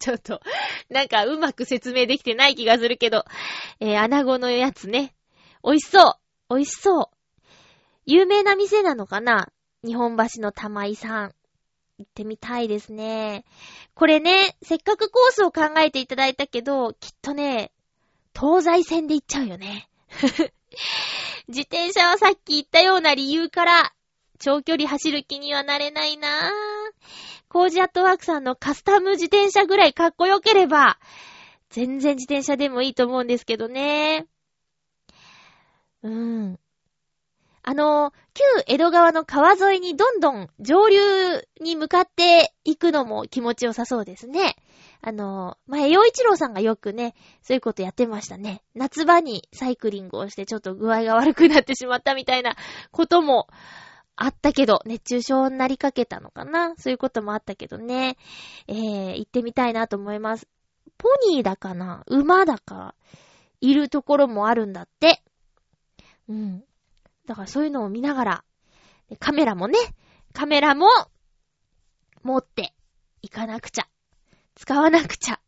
[0.06, 0.40] ちょっと、
[0.90, 3.26] なんかうまく説明できてない気がするけど、
[3.80, 5.16] えー、穴子のやつね。
[5.64, 7.08] 美味しそう美味しそう
[8.06, 9.50] 有名な店なのかな？
[9.84, 11.34] 日本橋の玉井さん。
[11.98, 13.46] 行ってみたいですね。
[13.96, 17.72] これね、せっかくコースを考えていただいたけど、きっとね、
[18.40, 19.90] 東西線で行っちゃうよね。
[21.48, 23.94] 自転車はさっき言ったような理由から、
[24.38, 26.85] 長距離走る気にはなれないなぁ。
[27.56, 31.00] コージアットワークさんのカスタム自転車ぐらいかっこよければ、
[31.70, 34.26] 全然自転車でもいいと思うんですけどね。
[36.04, 36.60] うん。
[37.64, 40.98] あの、旧江戸川の川沿いにどんどん上流
[41.62, 44.58] に向かっていくのも気持ちよさそうですね。
[45.00, 48.64] あの、前、洋一郎さんがよくね、そういうことやってましたね。
[48.74, 52.58] 夏場にサイクリングをしてちょっと具合が悪くなってしまったみたいな
[52.92, 53.48] ことも
[54.18, 56.76] あったけど、熱中症になりかけたのかな？
[56.78, 58.18] そういうこともあったけどね。
[58.68, 60.48] えー、行ってみたいなと思います。
[60.98, 62.04] ポニーだかな？
[62.08, 62.96] 馬だか、
[63.60, 65.22] いるところもあるんだって。
[66.30, 66.64] うん。
[67.28, 68.44] だからそういうのを見ながら、
[69.20, 69.78] カメラもね、
[70.34, 70.88] カメラも
[72.24, 72.74] 持って
[73.22, 73.88] いかなくちゃ。
[74.56, 75.40] 使わなくちゃ。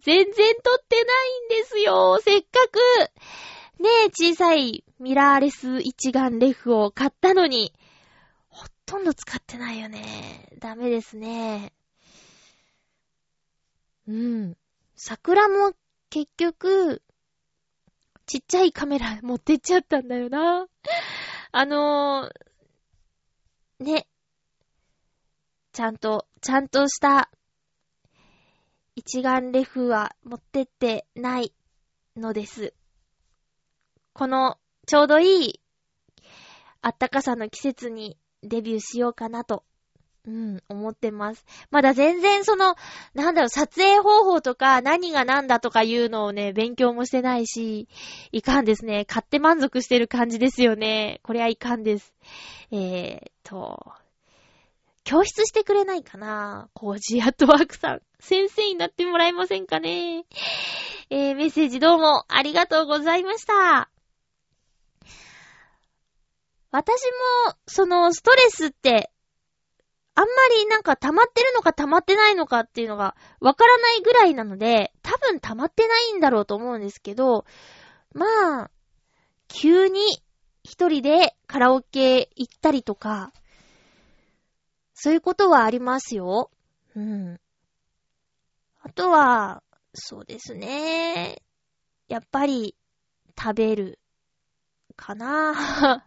[0.00, 2.18] 全然撮ってないんですよ。
[2.22, 2.78] せっかく、
[3.82, 7.72] ねえ、小さいミラーレス一眼レフを買ったのに、
[8.48, 10.48] ほとんど使ってないよね。
[10.60, 11.72] ダメですね。
[14.06, 14.56] うん。
[14.94, 15.72] 桜も
[16.10, 17.02] 結局、
[18.26, 20.68] ちっちゃいカメラ持ってっちゃったんだよな。
[21.50, 24.06] あのー、ね。
[25.72, 27.32] ちゃんと、ちゃんとした
[28.94, 31.52] 一眼レフは持ってってない
[32.16, 32.74] のです。
[34.12, 35.60] この、ちょうどいい、
[36.80, 39.64] あったかさの季節にデビューしようかなと
[40.24, 41.44] うん、思ってます。
[41.70, 42.76] まだ全然その、
[43.14, 47.88] なんだろう、撮影方法とか何が何だとかいうのをね、勉強もしてないし、
[48.30, 49.04] いかんですね。
[49.04, 51.20] 買って満足してる感じですよね。
[51.24, 52.14] これはいかんです。
[52.70, 53.84] えーと、
[55.02, 58.02] 教室してくれないかなコージアットワークさん。
[58.20, 60.24] 先生になってもらえませんかね
[61.10, 63.91] えー、メッセージどうもありがとうございました。
[66.72, 67.02] 私
[67.46, 69.12] も、その、ストレスって
[70.14, 77.46] あんまりなんか溜まってるのか溜まってないのかっていうのがわからないぐらいなので、多分溜まってないんだろうと思うんですけど、
[78.12, 78.70] まあ、
[79.48, 80.00] 急に
[80.62, 83.32] 一人でカラオケ行ったりとか、
[84.94, 86.50] そういうことはありますよ。
[86.94, 87.40] うん。
[88.82, 89.62] あとは、
[89.94, 91.42] そうですね。
[92.08, 92.76] やっぱり、
[93.38, 93.98] 食べる。
[94.94, 96.06] かな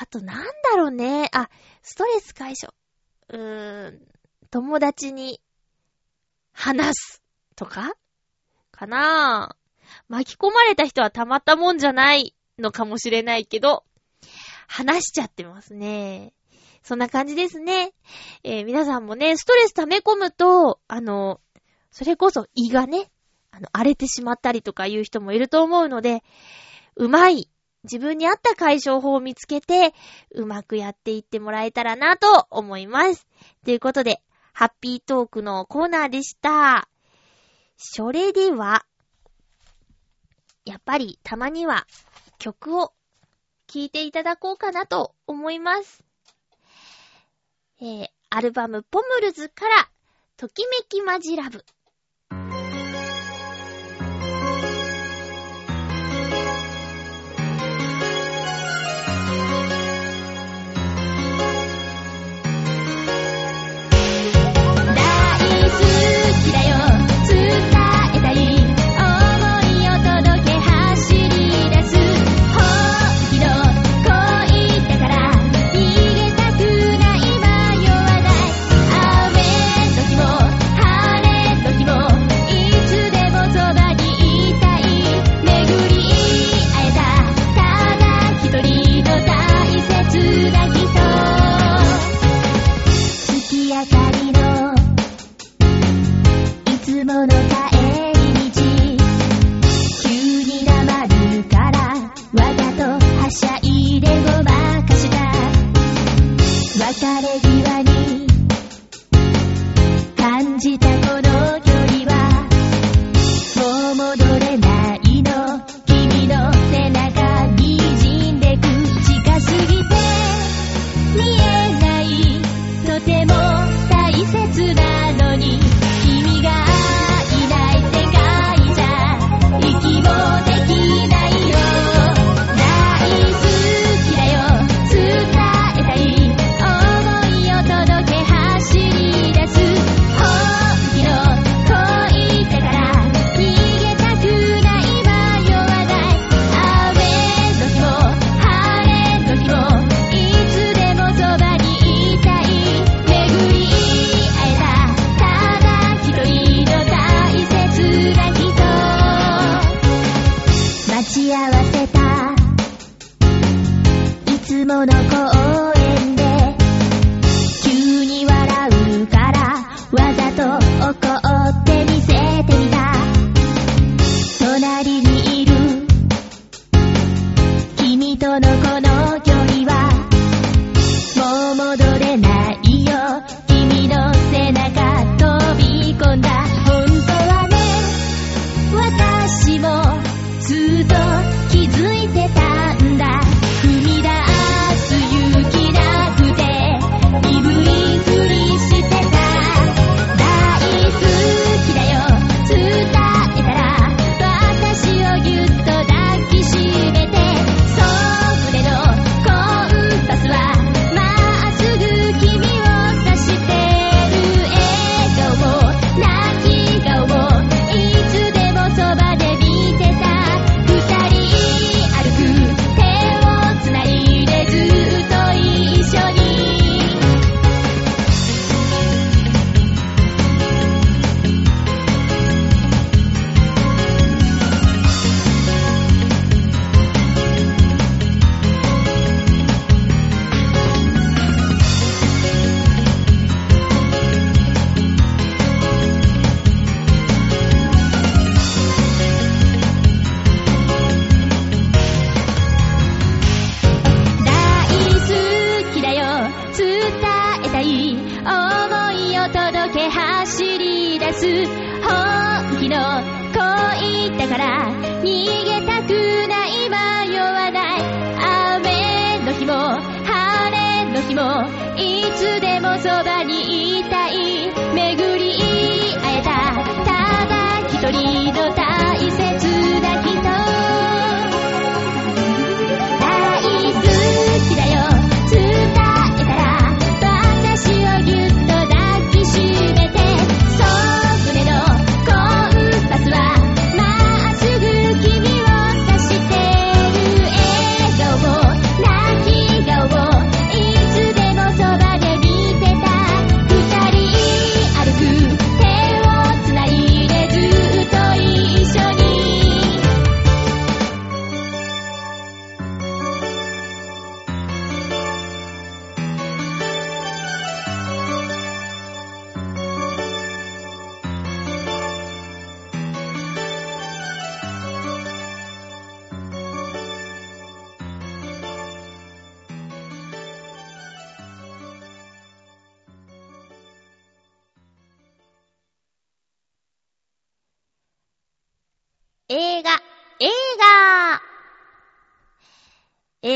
[0.00, 1.28] あとなんだろうね。
[1.32, 1.50] あ、
[1.82, 2.72] ストレス解消。
[3.30, 4.08] うーん。
[4.50, 5.40] 友達に
[6.52, 7.22] 話す。
[7.56, 7.94] とか？
[8.70, 9.56] かなぁ
[10.08, 13.84] 巻き込まれた人はたまったもんじゃないのかもしれないけど、
[14.68, 16.32] 話しちゃってますね。
[16.84, 17.92] そんな感じですね。
[18.44, 21.40] えー、皆さんもね、ストレス溜め込むと、あの、
[21.90, 23.10] それこそ胃がね、
[23.50, 26.22] あの、荒れてしまったりとかいう人もいると思うので、
[26.94, 27.50] うまい、
[27.90, 29.94] 自分に合った解消法を見つけて、
[30.32, 33.26] うまくやっていってもらえたらなと思います。
[33.64, 34.20] ということで、
[34.52, 36.88] ハッピートークのコーナーでした。
[37.78, 38.84] それでは、
[40.66, 41.86] やっぱりたまには
[42.38, 42.92] 曲を
[43.68, 46.04] 聴いていただこうかなと思います。
[47.80, 49.88] えー、アルバムポムルズから、
[50.36, 51.64] ときめきマジラブ。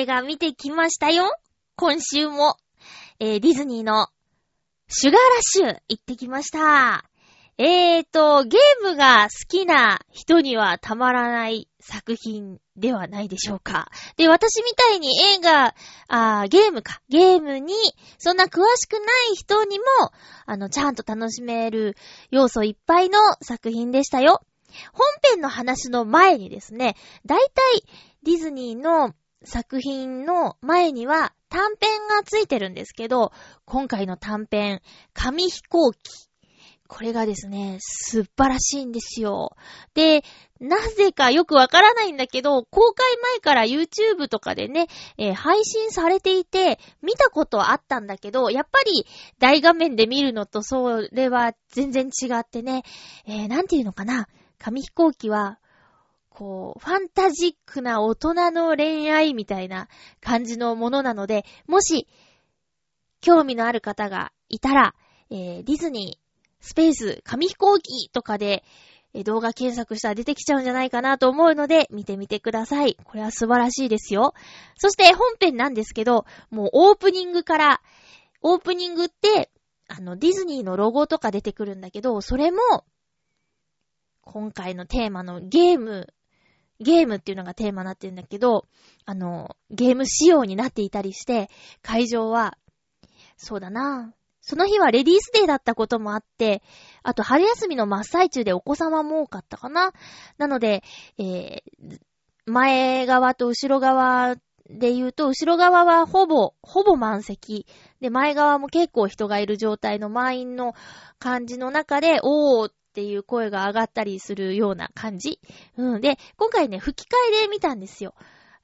[0.02, 1.32] 映画見てきましたよ。
[1.76, 2.56] 今週も、
[3.20, 4.08] えー、ディズニーの
[4.88, 7.04] シュガーラッシュ行ってきました。
[7.56, 13.92] えーと、ゲームが好きな人にはたまらない作品ではないでしょうか。
[14.16, 15.76] で、私みたいに映画、
[16.08, 17.72] あゲームか、ゲームに
[18.18, 19.84] そんな詳しくない人にも、
[20.46, 21.96] あの、ちゃんと楽しめる
[22.32, 24.40] 要素いっぱいの作品でしたよ。
[24.92, 27.84] 本編の話の前にですね、だいたい
[28.24, 29.14] ディズニーの
[29.44, 33.32] 作品の前には短編がついてるんですけど、
[33.64, 34.80] 今回の短編、
[35.12, 35.98] 紙飛行機
[36.92, 39.56] これがですね、素晴らしいんですよ。
[39.94, 40.22] で、
[40.60, 49.06] なぜかよくわからないんだけど、公開前から YouTube とかでね、えー、配信されていて、見たことあったんだけど、やっぱり
[49.38, 52.82] 大画面で見るのとそれは全然違ってね、
[53.26, 54.28] えー、なんていうのかな、
[54.58, 55.58] 紙飛行機は、
[56.34, 59.88] こう、ファンタジックな大人の恋愛みたいな
[60.20, 62.08] 感じのものなので、もし、
[63.20, 64.94] 興味のある方がいたら、
[65.30, 66.22] えー、ディズニー、
[66.60, 68.64] スペース、紙飛行機とかで、
[69.24, 72.96] 動画検索したら出てきちゃうんじゃないかなと思うので、見てみてください。
[73.04, 74.32] これは素晴らしいですよ。
[74.78, 77.82] そして本編なんですけど、もうオープニングから、
[78.40, 79.50] オープニングって、
[79.86, 82.58] あの、ディズニーのロゴとか出てくるんだけど、それも、
[84.22, 86.08] 今回のテーマのゲーム、
[86.82, 88.66] ゲームっていうのがテーマになってるんだけど、
[89.04, 91.50] あの、ゲーム仕様になっていたりして、
[91.82, 92.56] 会場は、
[93.36, 96.62] そうだなその日はレディースデーだったこともあって、
[97.02, 99.92] あと春休みの真っ最中でお子様も多かったかな。
[100.36, 100.82] なので、
[101.16, 102.00] えー、
[102.46, 104.36] 前側と後ろ側
[104.68, 107.66] で言うと、後ろ側はほぼ、ほぼ満席。
[108.00, 110.74] で、前側も結構人がいる状態の満員の
[111.20, 115.40] 感じの中で、おーっっていう声が上がったりするような感じ。
[115.78, 116.00] うん。
[116.02, 118.14] で、今回ね、吹き替えで見たんですよ。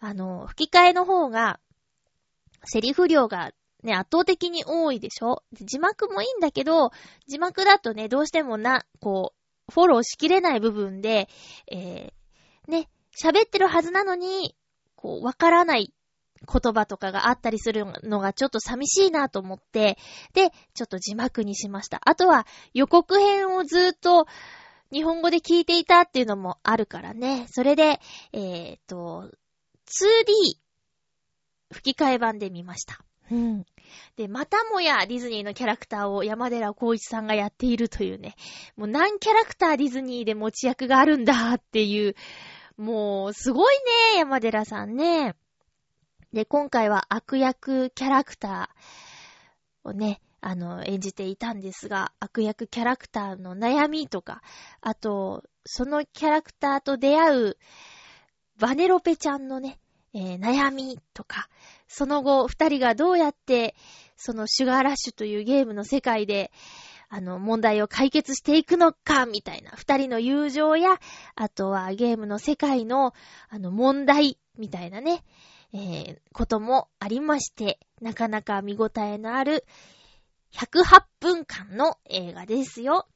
[0.00, 1.58] あの、吹き替えの方が、
[2.64, 3.52] セリフ量が
[3.82, 5.42] ね、圧倒的に多いでしょ？
[5.52, 6.90] 字幕もいいんだけど、
[7.26, 9.32] 字幕だとね、どうしてもな、こ
[9.68, 11.28] う、フォローしきれない部分で、
[11.70, 14.54] えー、ね、喋ってるはずなのに、
[14.94, 15.94] こう、わからない
[16.46, 19.98] 言葉とかがあったりするのがちょっと寂しいなと思って、
[20.34, 22.00] で、ちょっと字幕にしました。
[22.04, 24.26] あとは予告編をずっと
[24.92, 27.46] 日本語で聞いていたっていうのもあるからね。
[27.50, 28.00] それで、
[28.32, 29.30] えー、っと、
[29.86, 30.58] 2D
[31.72, 33.00] 吹き替え版で見ました。
[33.30, 33.64] うん。
[34.16, 38.34] で、またもやディズニーのキャラクターを山寺孝一さんがやっているというね、
[38.76, 42.14] もう何キャラクターディズニーで持ち役があるんだっていう、
[42.78, 43.74] もう、すごい
[44.12, 45.34] ね、山寺さんね。
[46.32, 54.42] で、今回は悪役キャラクターをね、あの、演じていたんですが、悪役キャラクターの悩みとか、
[54.80, 57.56] あと、そのキャラクターと出会う、
[58.58, 59.78] バネロペちゃんのね、
[60.12, 61.48] えー、悩みとか、
[61.86, 63.74] その後、二人がどうやって、
[64.16, 66.52] そのシュガーラッシュというゲームの世界で、
[67.08, 69.70] あの、問題を解決していくのか、みたいな。
[69.70, 70.98] 二人の友情や、
[71.36, 73.14] あとはゲームの世界の、
[73.48, 75.24] あの、問題、みたいなね、
[75.72, 79.64] えー、こともありまして、なかなか見応えのある、
[80.52, 83.06] 108分間の映画ですよ。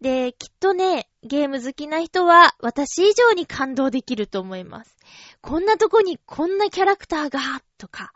[0.00, 4.96] で、きっとね、ゲーム好きな人は私以上に感動できると思います。
[5.42, 7.40] こんなとこにこんなキャラクターが、
[7.76, 8.12] とか、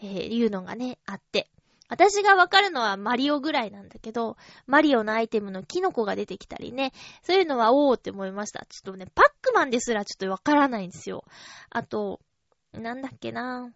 [0.00, 1.48] えー、いうのがね、あって。
[1.88, 6.92] 私がわかるのはマリオぐらいなんだけど、マリオのアイテムのキノコが出てきたりね、
[7.22, 8.64] そういうのはおーって思いました。
[8.64, 11.24] ちょっとね、パックマンですらちょっとわからないんですよ。
[11.68, 12.20] あと、
[12.72, 13.72] なんだっけな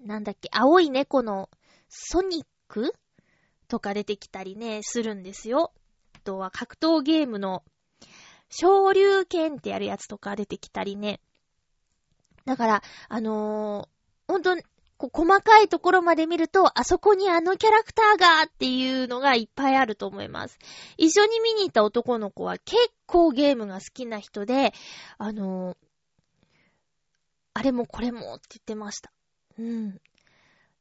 [0.00, 1.50] なんだっけ、青い猫の
[1.88, 2.94] ソニック
[3.68, 5.72] とか出てきたりね、するんですよ。
[6.14, 7.62] あとは格闘ゲームの
[8.48, 11.20] 昇竜拳ってやるやつとか出てきたりね。
[12.44, 14.56] だから、あのー、ほんと、
[14.98, 20.58] こ細かいところまで見ると、あそこにあのキャラクターがっていうのがいっぱいあると思います。
[20.96, 24.72] 一緒に見に行った男の子は結構ゲームが好きな人で、
[25.18, 25.76] あのー、
[27.56, 29.10] あれもこれもって言ってました。
[29.58, 29.98] うん。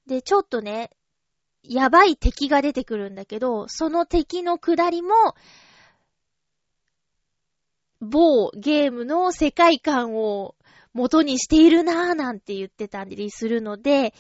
[0.08, 0.92] で、ちょっとね、
[1.64, 5.10] やばい敵が出てくるんだけど、その敵の下りも、
[8.02, 10.56] 某ゲームの世界観を
[10.92, 14.14] 元にしているなぁなんて言ってたりするので、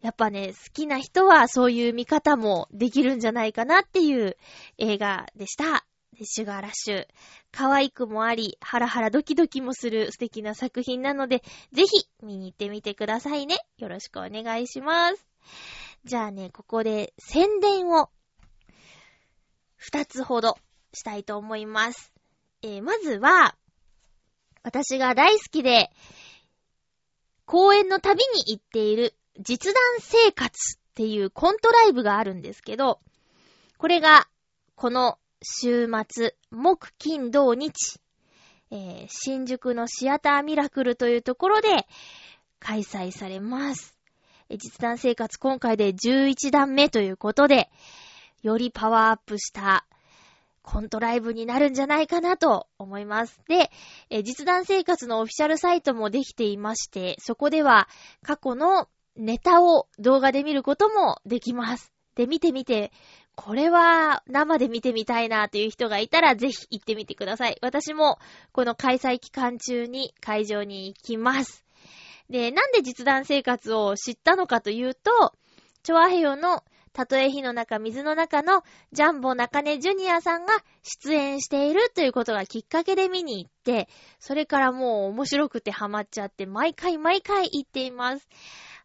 [0.00, 4.36] やっぱね、好きな人はそういう見方もできるんじゃないかなっていう
[4.78, 5.86] 映画でした。
[6.22, 7.06] シュガーラッシュ。
[7.50, 11.42] 可愛くもあり、ハラハラドキドキもする素敵な作品なので、
[11.72, 13.56] ぜひ見に行ってみてくださいね。
[13.78, 15.26] よろしくお願いします。
[16.04, 18.10] じゃあね、ここで宣伝を
[19.76, 20.56] 二つほど
[20.92, 22.12] したいと思います。
[22.62, 23.56] えー、まずは、
[24.62, 25.90] 私が大好きで、
[27.44, 33.00] 公演の旅に行っている実弾生活っていうコントライブがあるんですけど、
[33.76, 34.26] これが、
[34.76, 38.00] この週末、木、金、土、日、
[38.70, 41.86] えー、新宿のシアターミラクルというところで
[42.58, 43.96] 開催されます。
[44.50, 47.70] 実弾生活今回で11段目ということで、
[48.42, 49.86] よりパワーアップした
[50.62, 53.38] コントライブになるんじゃないかなと思います。
[53.48, 53.70] で、
[54.22, 57.88] 実弾生活のオフィシャルサイトもできていまして、そこでは
[58.22, 61.92] 過去のネタを動画で見ることもできます。
[62.14, 62.92] で、見てみて、
[63.36, 67.58] これは生で見てみたいなという人がいたらぜひ行ってみてください。
[67.62, 68.18] 私も
[68.52, 71.64] この開催期間中に会場に行きます。
[72.30, 75.34] で、なんで実弾生活を知ったのかというと、
[75.82, 76.64] チョアヘヨの
[76.94, 78.62] たとえ火の中、水の中の
[78.92, 83.88] ジャンボ中根ジュニアさんが出演しているということがきっかけで見に行って、
[84.20, 88.28] それからもう面白くてハマっちゃって、毎回毎回行っています。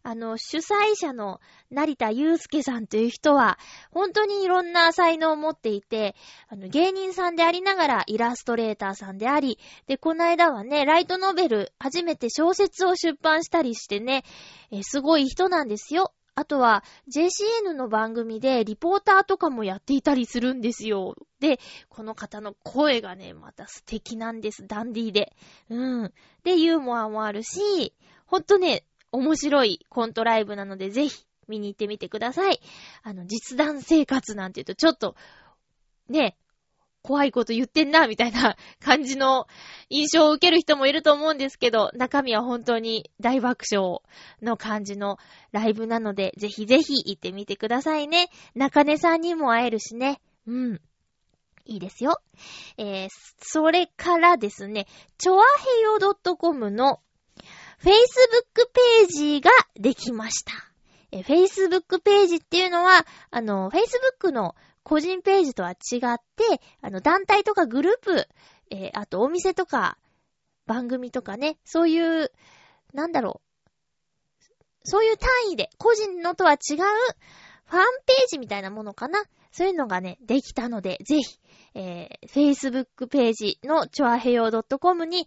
[0.02, 1.40] あの、主催者の
[1.70, 3.58] 成田祐介さんという人は、
[3.90, 6.14] 本当にいろんな才能を持っていて、
[6.48, 14.24] あの、芸人さんでありながらイラストレーターさんであり、で、この間はね、ライトノベル、初めて小説を出版したりしてね、
[14.70, 16.12] えすごい人なんですよ。
[16.34, 16.84] あとは、
[17.14, 21.14] JCN の番組でリポーターとかもやっていたりするんですよ。
[21.38, 24.66] で、この方の声がね、また素敵なんです。
[24.66, 25.36] ダンディーで。
[25.68, 26.12] うん。
[26.42, 27.94] で、ユーモアもあるし、
[28.24, 32.60] ほんとね、面白いコントライブなので、ぜひ見に行ってみてください。
[33.02, 35.16] あの、実弾生活なんて言うと、ちょっと、
[36.08, 36.36] ね、
[37.02, 39.46] 怖いこと言ってんな、みたいな 感じの
[39.88, 44.00] 印象を受ける人もいると思うんですけど、中身は本当に大爆笑
[44.42, 45.18] の感じの
[45.52, 48.28] ライブなので、ぜひぜひ行ってみてくださいね。
[48.54, 50.20] 中根さんにも会えるしね。
[50.46, 50.80] うん。
[51.64, 52.20] いいですよ。
[52.76, 53.08] えー、
[53.38, 54.86] それからですね、
[55.18, 55.44] ちょあ
[55.78, 55.98] へよ
[56.36, 57.00] .com の
[57.80, 60.52] Facebook ページができました。
[61.12, 68.28] え、Facebook ページっていうのは、あの、Facebook の個人ページとは違って、あの、団体とかグループ、
[68.70, 69.98] えー、あとお店とか、
[70.66, 72.30] 番組とかね、そういう、
[72.92, 73.68] なんだろう。
[74.84, 76.58] そういう単位で、個人のとは違う、
[77.64, 79.22] ファンページみたいなものかな。
[79.52, 81.40] そういうのがね、できたので、ぜひ、
[81.74, 85.26] えー、Facebook ページのチョアヘヨ .com に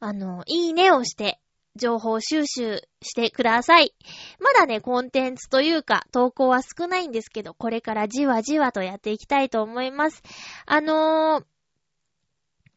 [0.00, 1.40] あの、いいねをして、
[1.76, 3.94] 情報収集してください。
[4.40, 10.22] まだね、コンテンツというか、投稿は少ないんですけど、これからじわじわとやっていきたいと思います。
[10.66, 11.44] あのー、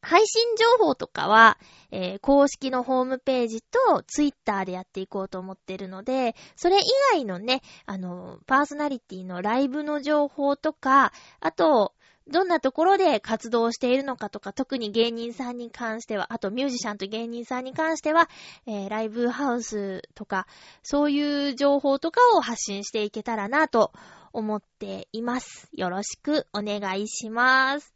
[0.02, 1.58] 配信情報とかは、
[1.92, 11.12] えー、公式のホームページとツイッターでやっていこうと思ってるので、それ以外のね、あの、パーソナリティのライブの情報とか、
[11.42, 11.94] あと、
[12.30, 18.30] どんなところで活動しているのかとか、特に芸人さんに関しては、あとミュージシャンと芸人さんに関しては、
[18.66, 20.48] えー、ライブハウスとか、
[20.84, 23.92] そういう情報とかを発信していけたらなと
[24.32, 25.70] 思っています。
[25.74, 27.94] よろしくお願いします。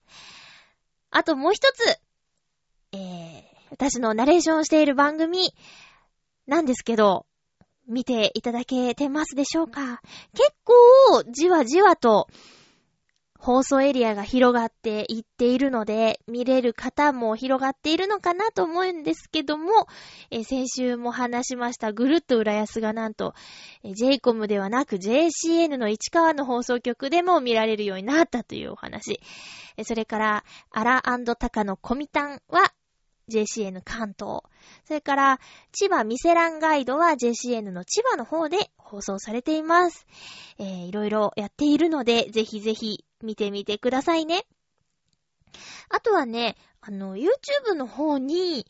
[1.12, 2.00] あともう一つ、
[2.92, 5.54] えー、私のナレーションしている番組
[6.48, 7.26] なんですけど、
[7.88, 10.02] 見ていただけてますでしょうか？
[10.34, 12.28] 結構、じわじわと、
[13.44, 19.88] 放送エリアが広がっていっているので、見れる方も広がっているのかなと思うんですけども、
[20.32, 23.34] え先週も話しましたぐるっと浦安がなんと、
[23.84, 29.20] え JCOM ではなく JCN の市川の放送局でも見られるようになったというお話。
[29.76, 31.04] えそれから、アラ
[31.38, 32.72] タカのコミタンは
[33.30, 34.44] JCN 関東。
[34.86, 35.40] それから、
[35.74, 40.08] 千葉ミセランガイドは JCN の千葉の方で放送されています。
[40.60, 44.46] えー、いろいろやっているので、ぜひぜひ見てみてくださいね。
[45.90, 48.66] あとはね、あの、YouTube の方に、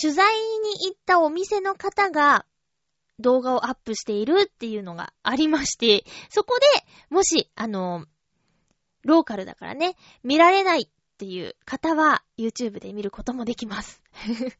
[0.00, 2.46] 取材に行ったお店の方が
[3.20, 6.66] 動画をアップしているっていうのがありまして、そこで、
[7.10, 8.06] もし、あの、
[9.04, 14.02] ローカルだからね、見られないっていう方は YouTube で見ることもできます。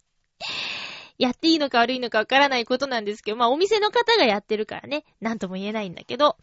[1.19, 6.37] やっていいのか悪いのかわからないことなんですけど、まあお店の方がやってるからね、なんとも言えないんだけど、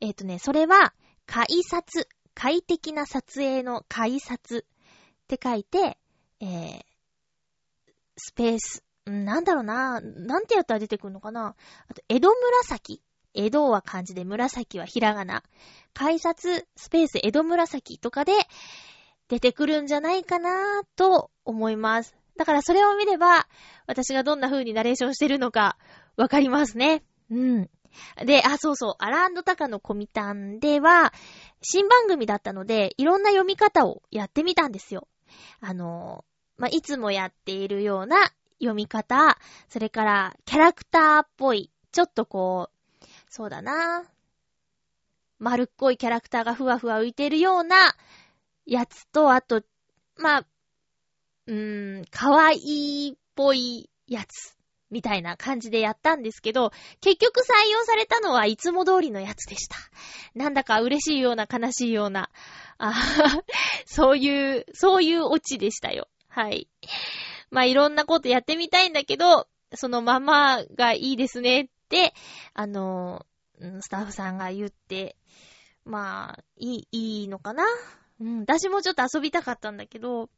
[0.00, 0.92] えっ、ー、とね、それは、
[1.26, 2.08] 改札
[2.38, 5.98] 快適な撮影の改札って書いて、
[6.38, 6.82] えー、
[8.16, 11.56] スペース、なんだろうな、なんてやったら出てくるのかな。
[11.88, 13.02] あと、江戸紫。
[13.34, 15.42] 江戸は漢字で紫はひらがな。
[15.94, 18.34] 改札スペース江戸紫とかで
[19.26, 22.14] 出てくるんじゃないかなと思います。
[22.36, 23.48] だからそれを見れば、
[23.88, 25.76] 私がどんな風にナレーションしてるのか
[26.16, 27.02] わかりますね。
[27.32, 27.70] うん。
[28.24, 31.12] で、あ、そうそう、アランドタカのコミタンでは、
[31.62, 35.08] 新番組だったので、いろんな読み方をやってみたんですよ。
[35.60, 36.24] あの、
[36.56, 39.38] まあ、いつもやっているような読み方、
[39.68, 44.04] それからキャラクターっぽい、ちょっとこう、そうだな。
[45.38, 47.76] 丸っこいキャラクターがふわふわ浮いてるような
[48.66, 49.62] やつと、あと、
[50.16, 50.46] まあ、
[51.46, 54.57] うーん、かわいいっぽいやつ、
[54.90, 59.76] みたいな感じでやったんですけど、結局採用されたのはいつも通りのやつでした。
[60.34, 62.30] なんだか嬉しいような悲しいような、
[62.78, 62.94] あ
[63.86, 66.08] そういう、そういうオチでしたよ。
[66.28, 66.68] はい。
[67.50, 72.14] まあ、いろんなことやってみたいんだけど、そのままがいいですねって、
[72.54, 73.26] あの、
[73.80, 75.16] スタッフさんが言って、
[75.84, 77.64] まあ、いい、いいのかな？
[78.20, 80.28] うん、私もちょっと遊びたかったんだけど、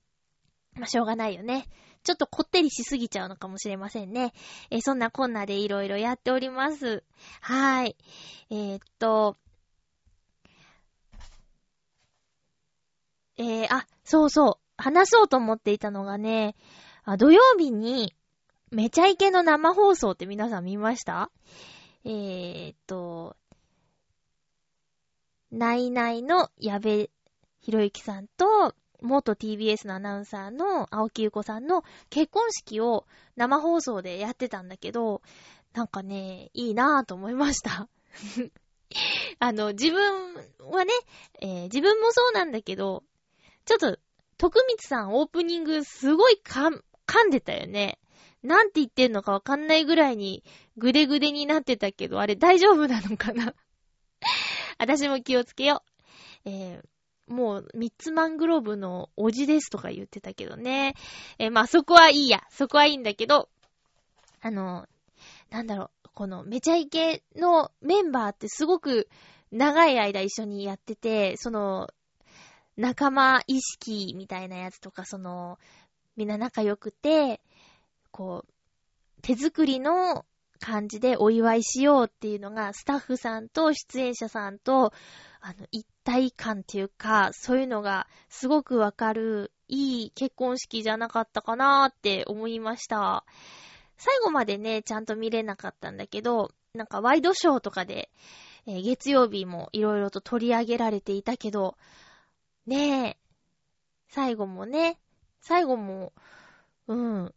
[0.74, 1.66] まあ、しょうがないよね。
[2.03, 4.32] ちょっとこってりしすぎちゃうのかもしれませんね。
[4.70, 7.05] えー、そんなこんなでいろいろやっております。
[7.40, 7.96] はい。
[8.51, 9.36] えー、っと、
[13.36, 14.82] えー、あ、そうそう。
[14.82, 16.57] 話そうと思っていたのがね、
[17.05, 18.14] あ土曜日に、
[18.70, 21.30] めちゃイケの生放送って皆さん見ました？
[22.05, 23.36] えー、っと、
[25.51, 27.11] ナイナイの矢部
[27.61, 35.22] ひろゆきさんと、元 TBS のアナウンサーの青木ゆこさんの結婚式を生放送でやってたんだけど、
[35.72, 37.88] なんかね、いいなぁと思いました。
[39.38, 40.34] あの、自分
[40.70, 40.92] はね、
[41.40, 43.05] えー、自分もそうなんだけど、
[43.64, 43.98] ちょっと、
[44.36, 46.70] 徳光さんオープニングすごいか、
[47.07, 47.98] 噛んでたよね。
[48.42, 50.42] なんて言ってんのかわかんないぐらいに
[50.78, 53.55] ぐでぐでになってたけど、あれ大丈夫なのかな
[54.78, 55.82] 私も気をつけよ
[56.46, 56.48] う。
[56.48, 56.84] えー、
[57.31, 60.95] もう、ミッツマングローブのおじですとか言ってたけどね。
[61.39, 62.43] えー、まあそこはいいや。
[62.51, 63.49] そこはいいんだけど、
[64.41, 64.87] あの、
[65.51, 69.09] なんだろう、このめちゃイケのメンバーってすごく
[69.53, 71.89] 長い間一緒にやってて、その、
[72.76, 75.59] 仲間意識みたいなやつとか、その、
[76.16, 77.41] みんな仲良くて、
[78.11, 80.24] こう、手作りの
[80.59, 84.93] 感じでお祝いしようっていうのが、スタッフさんと出演者さんと、
[85.41, 93.24] あの、一体感っていうか、そういうのがすごくわかる、いい結婚式じゃなかったかなーって思いました。
[93.96, 98.11] 最後までね、ちゃんと見れなかったんだけど、なんかワイドショーとかで、
[98.66, 101.76] えー、月曜日もいろいろと取り上げられていたけど、
[102.66, 103.16] ねえ、
[104.08, 104.98] 最後もね、
[105.40, 106.12] 最後も、
[106.88, 107.34] うん、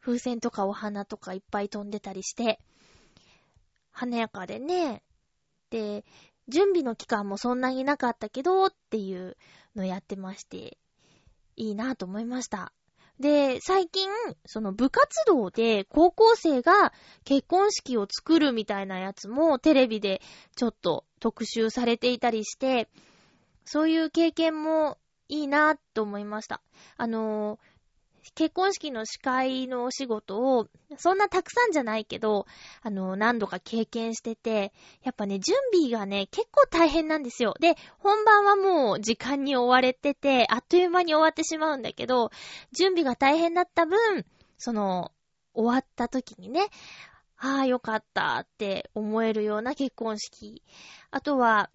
[0.00, 2.60] 風船とかお花とかいっぱい飛んでたりして、
[3.90, 5.02] 華やかでね、
[5.70, 6.04] で、
[6.48, 9.36] 準備の期間もそんなになかったけど、っていう
[9.74, 10.78] のやってまして、
[11.56, 12.72] いいなと思いました。
[13.18, 14.08] で、最近、
[14.44, 16.92] その部活動で高校生が
[17.24, 20.20] 結婚式を作るみたいなやつもテレビで
[20.54, 22.88] ちょっと特集されていたりして、
[23.64, 26.60] そういう経験もいいなと思いました。
[26.96, 27.58] あのー、
[28.34, 32.46] 結婚式の司会のお仕事を、そんなたくさんじゃないけど、
[32.82, 34.72] あの、何度か経験してて、
[35.02, 37.54] やっぱね、準備がね、結構大変なんですよ。
[37.60, 42.30] で、本番はもう時間に追われてて、あっという間に終わってしまうんだけど、
[42.72, 44.24] 準備が大変だった分、
[44.58, 45.12] その、
[45.54, 46.68] 終わった時にね、
[47.38, 50.62] ああ、よかったって思えるような結婚式。
[51.10, 51.70] あとは、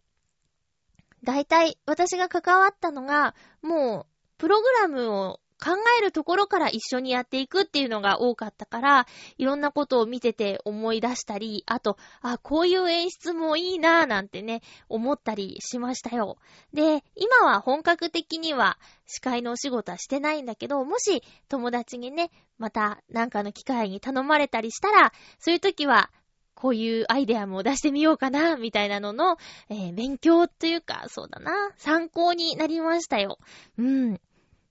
[1.23, 9.07] 大体私が関わったのが、もう、プログラムを考えるところから一緒にやっていくっていうのが多かったから、
[9.37, 16.37] いろんなことを見てて思い出したり、あと、あ、こういう演出もいいなぁなんてね、思ったりしましたよ。
[16.73, 26.09] で、今は本格的には司会のお仕事はしてないんだけど、もし友達にね、またなんかの機会に頼まれたりしたら、そういう時は
[26.55, 29.37] こういうアイデアも出してみようかな、みたいなのの、
[29.69, 33.39] えー、勉強というか、そうだな、参考になりましたよ。
[33.77, 34.21] うん。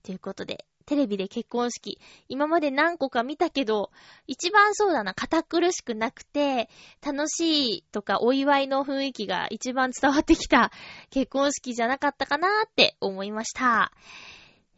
[0.03, 3.91] ということで、テレビで結婚式、今まで何個か見たけど、
[4.27, 6.69] 一番そうだな、堅苦しくなくて、
[7.05, 10.71] 楽しいとかお祝いの雰囲気が一番伝わってきた
[11.09, 13.91] 結婚式じゃなかったかなって思いました。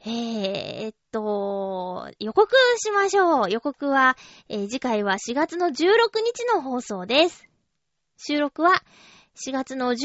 [0.05, 3.49] えー、っと、予告しましょう。
[3.49, 4.17] 予告は、
[4.49, 7.47] えー、次回は4月の16日の放送です。
[8.17, 8.83] 収録は
[9.35, 9.97] 4月の14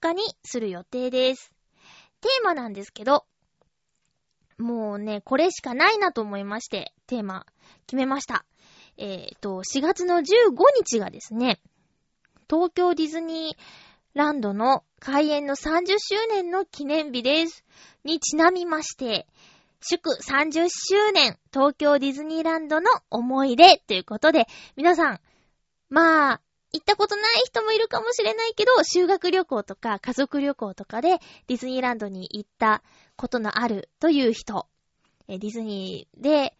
[0.00, 1.50] 日にする予定です。
[2.20, 3.24] テーマなんですけど、
[4.58, 7.46] もうね、これしかないなと思いまして、テーマ
[7.86, 8.44] 決めました。
[8.96, 10.22] えっ、ー、と、4月の15
[10.76, 11.60] 日がですね、
[12.50, 17.64] 東京ディズニーランドの開園の30周年の記念日です。
[18.04, 19.26] にちなみまして、
[19.80, 24.46] 祝30周年東京ディズニーランドの思い出ということで、
[24.76, 25.20] 皆さん、
[25.88, 26.40] まあ、
[26.72, 32.82] 行ったことない人もいるかもしれないけど、修学旅行とか家族旅行とかでディズニーランドに行った
[33.18, 34.66] ことのあるという人、
[35.26, 36.54] ディズニーで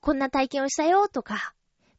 [0.00, 1.52] こんな体験をしたよとか、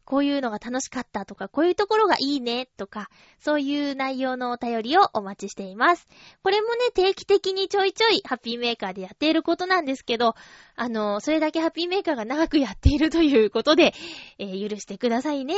[0.06, 6.08] こういうのが楽しかったとか、こういうところがいいねとか、そういう内容のお便りをお待ちしています。
[6.42, 10.34] これもね、定期的にちょいちょいハッピーメーカーでやっていることなんですけど、
[10.76, 13.94] あの、それだけハッピーメーカーが長くやっているということで、
[14.40, 15.54] えー、許してくださいね。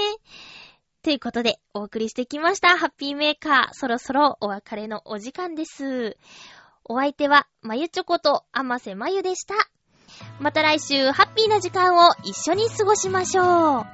[1.03, 2.77] ということで、お送りしてきました。
[2.77, 3.73] ハッピーメーカー。
[3.73, 6.17] そろそろお別れのお時間です。
[6.83, 9.55] お相手は、まゆちょこと、あませまゆでした。
[10.39, 13.45] また来週、ハッピーな時間を一緒に過ごしましょう。
[13.45, 13.85] ハ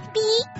[0.00, 0.55] ッピー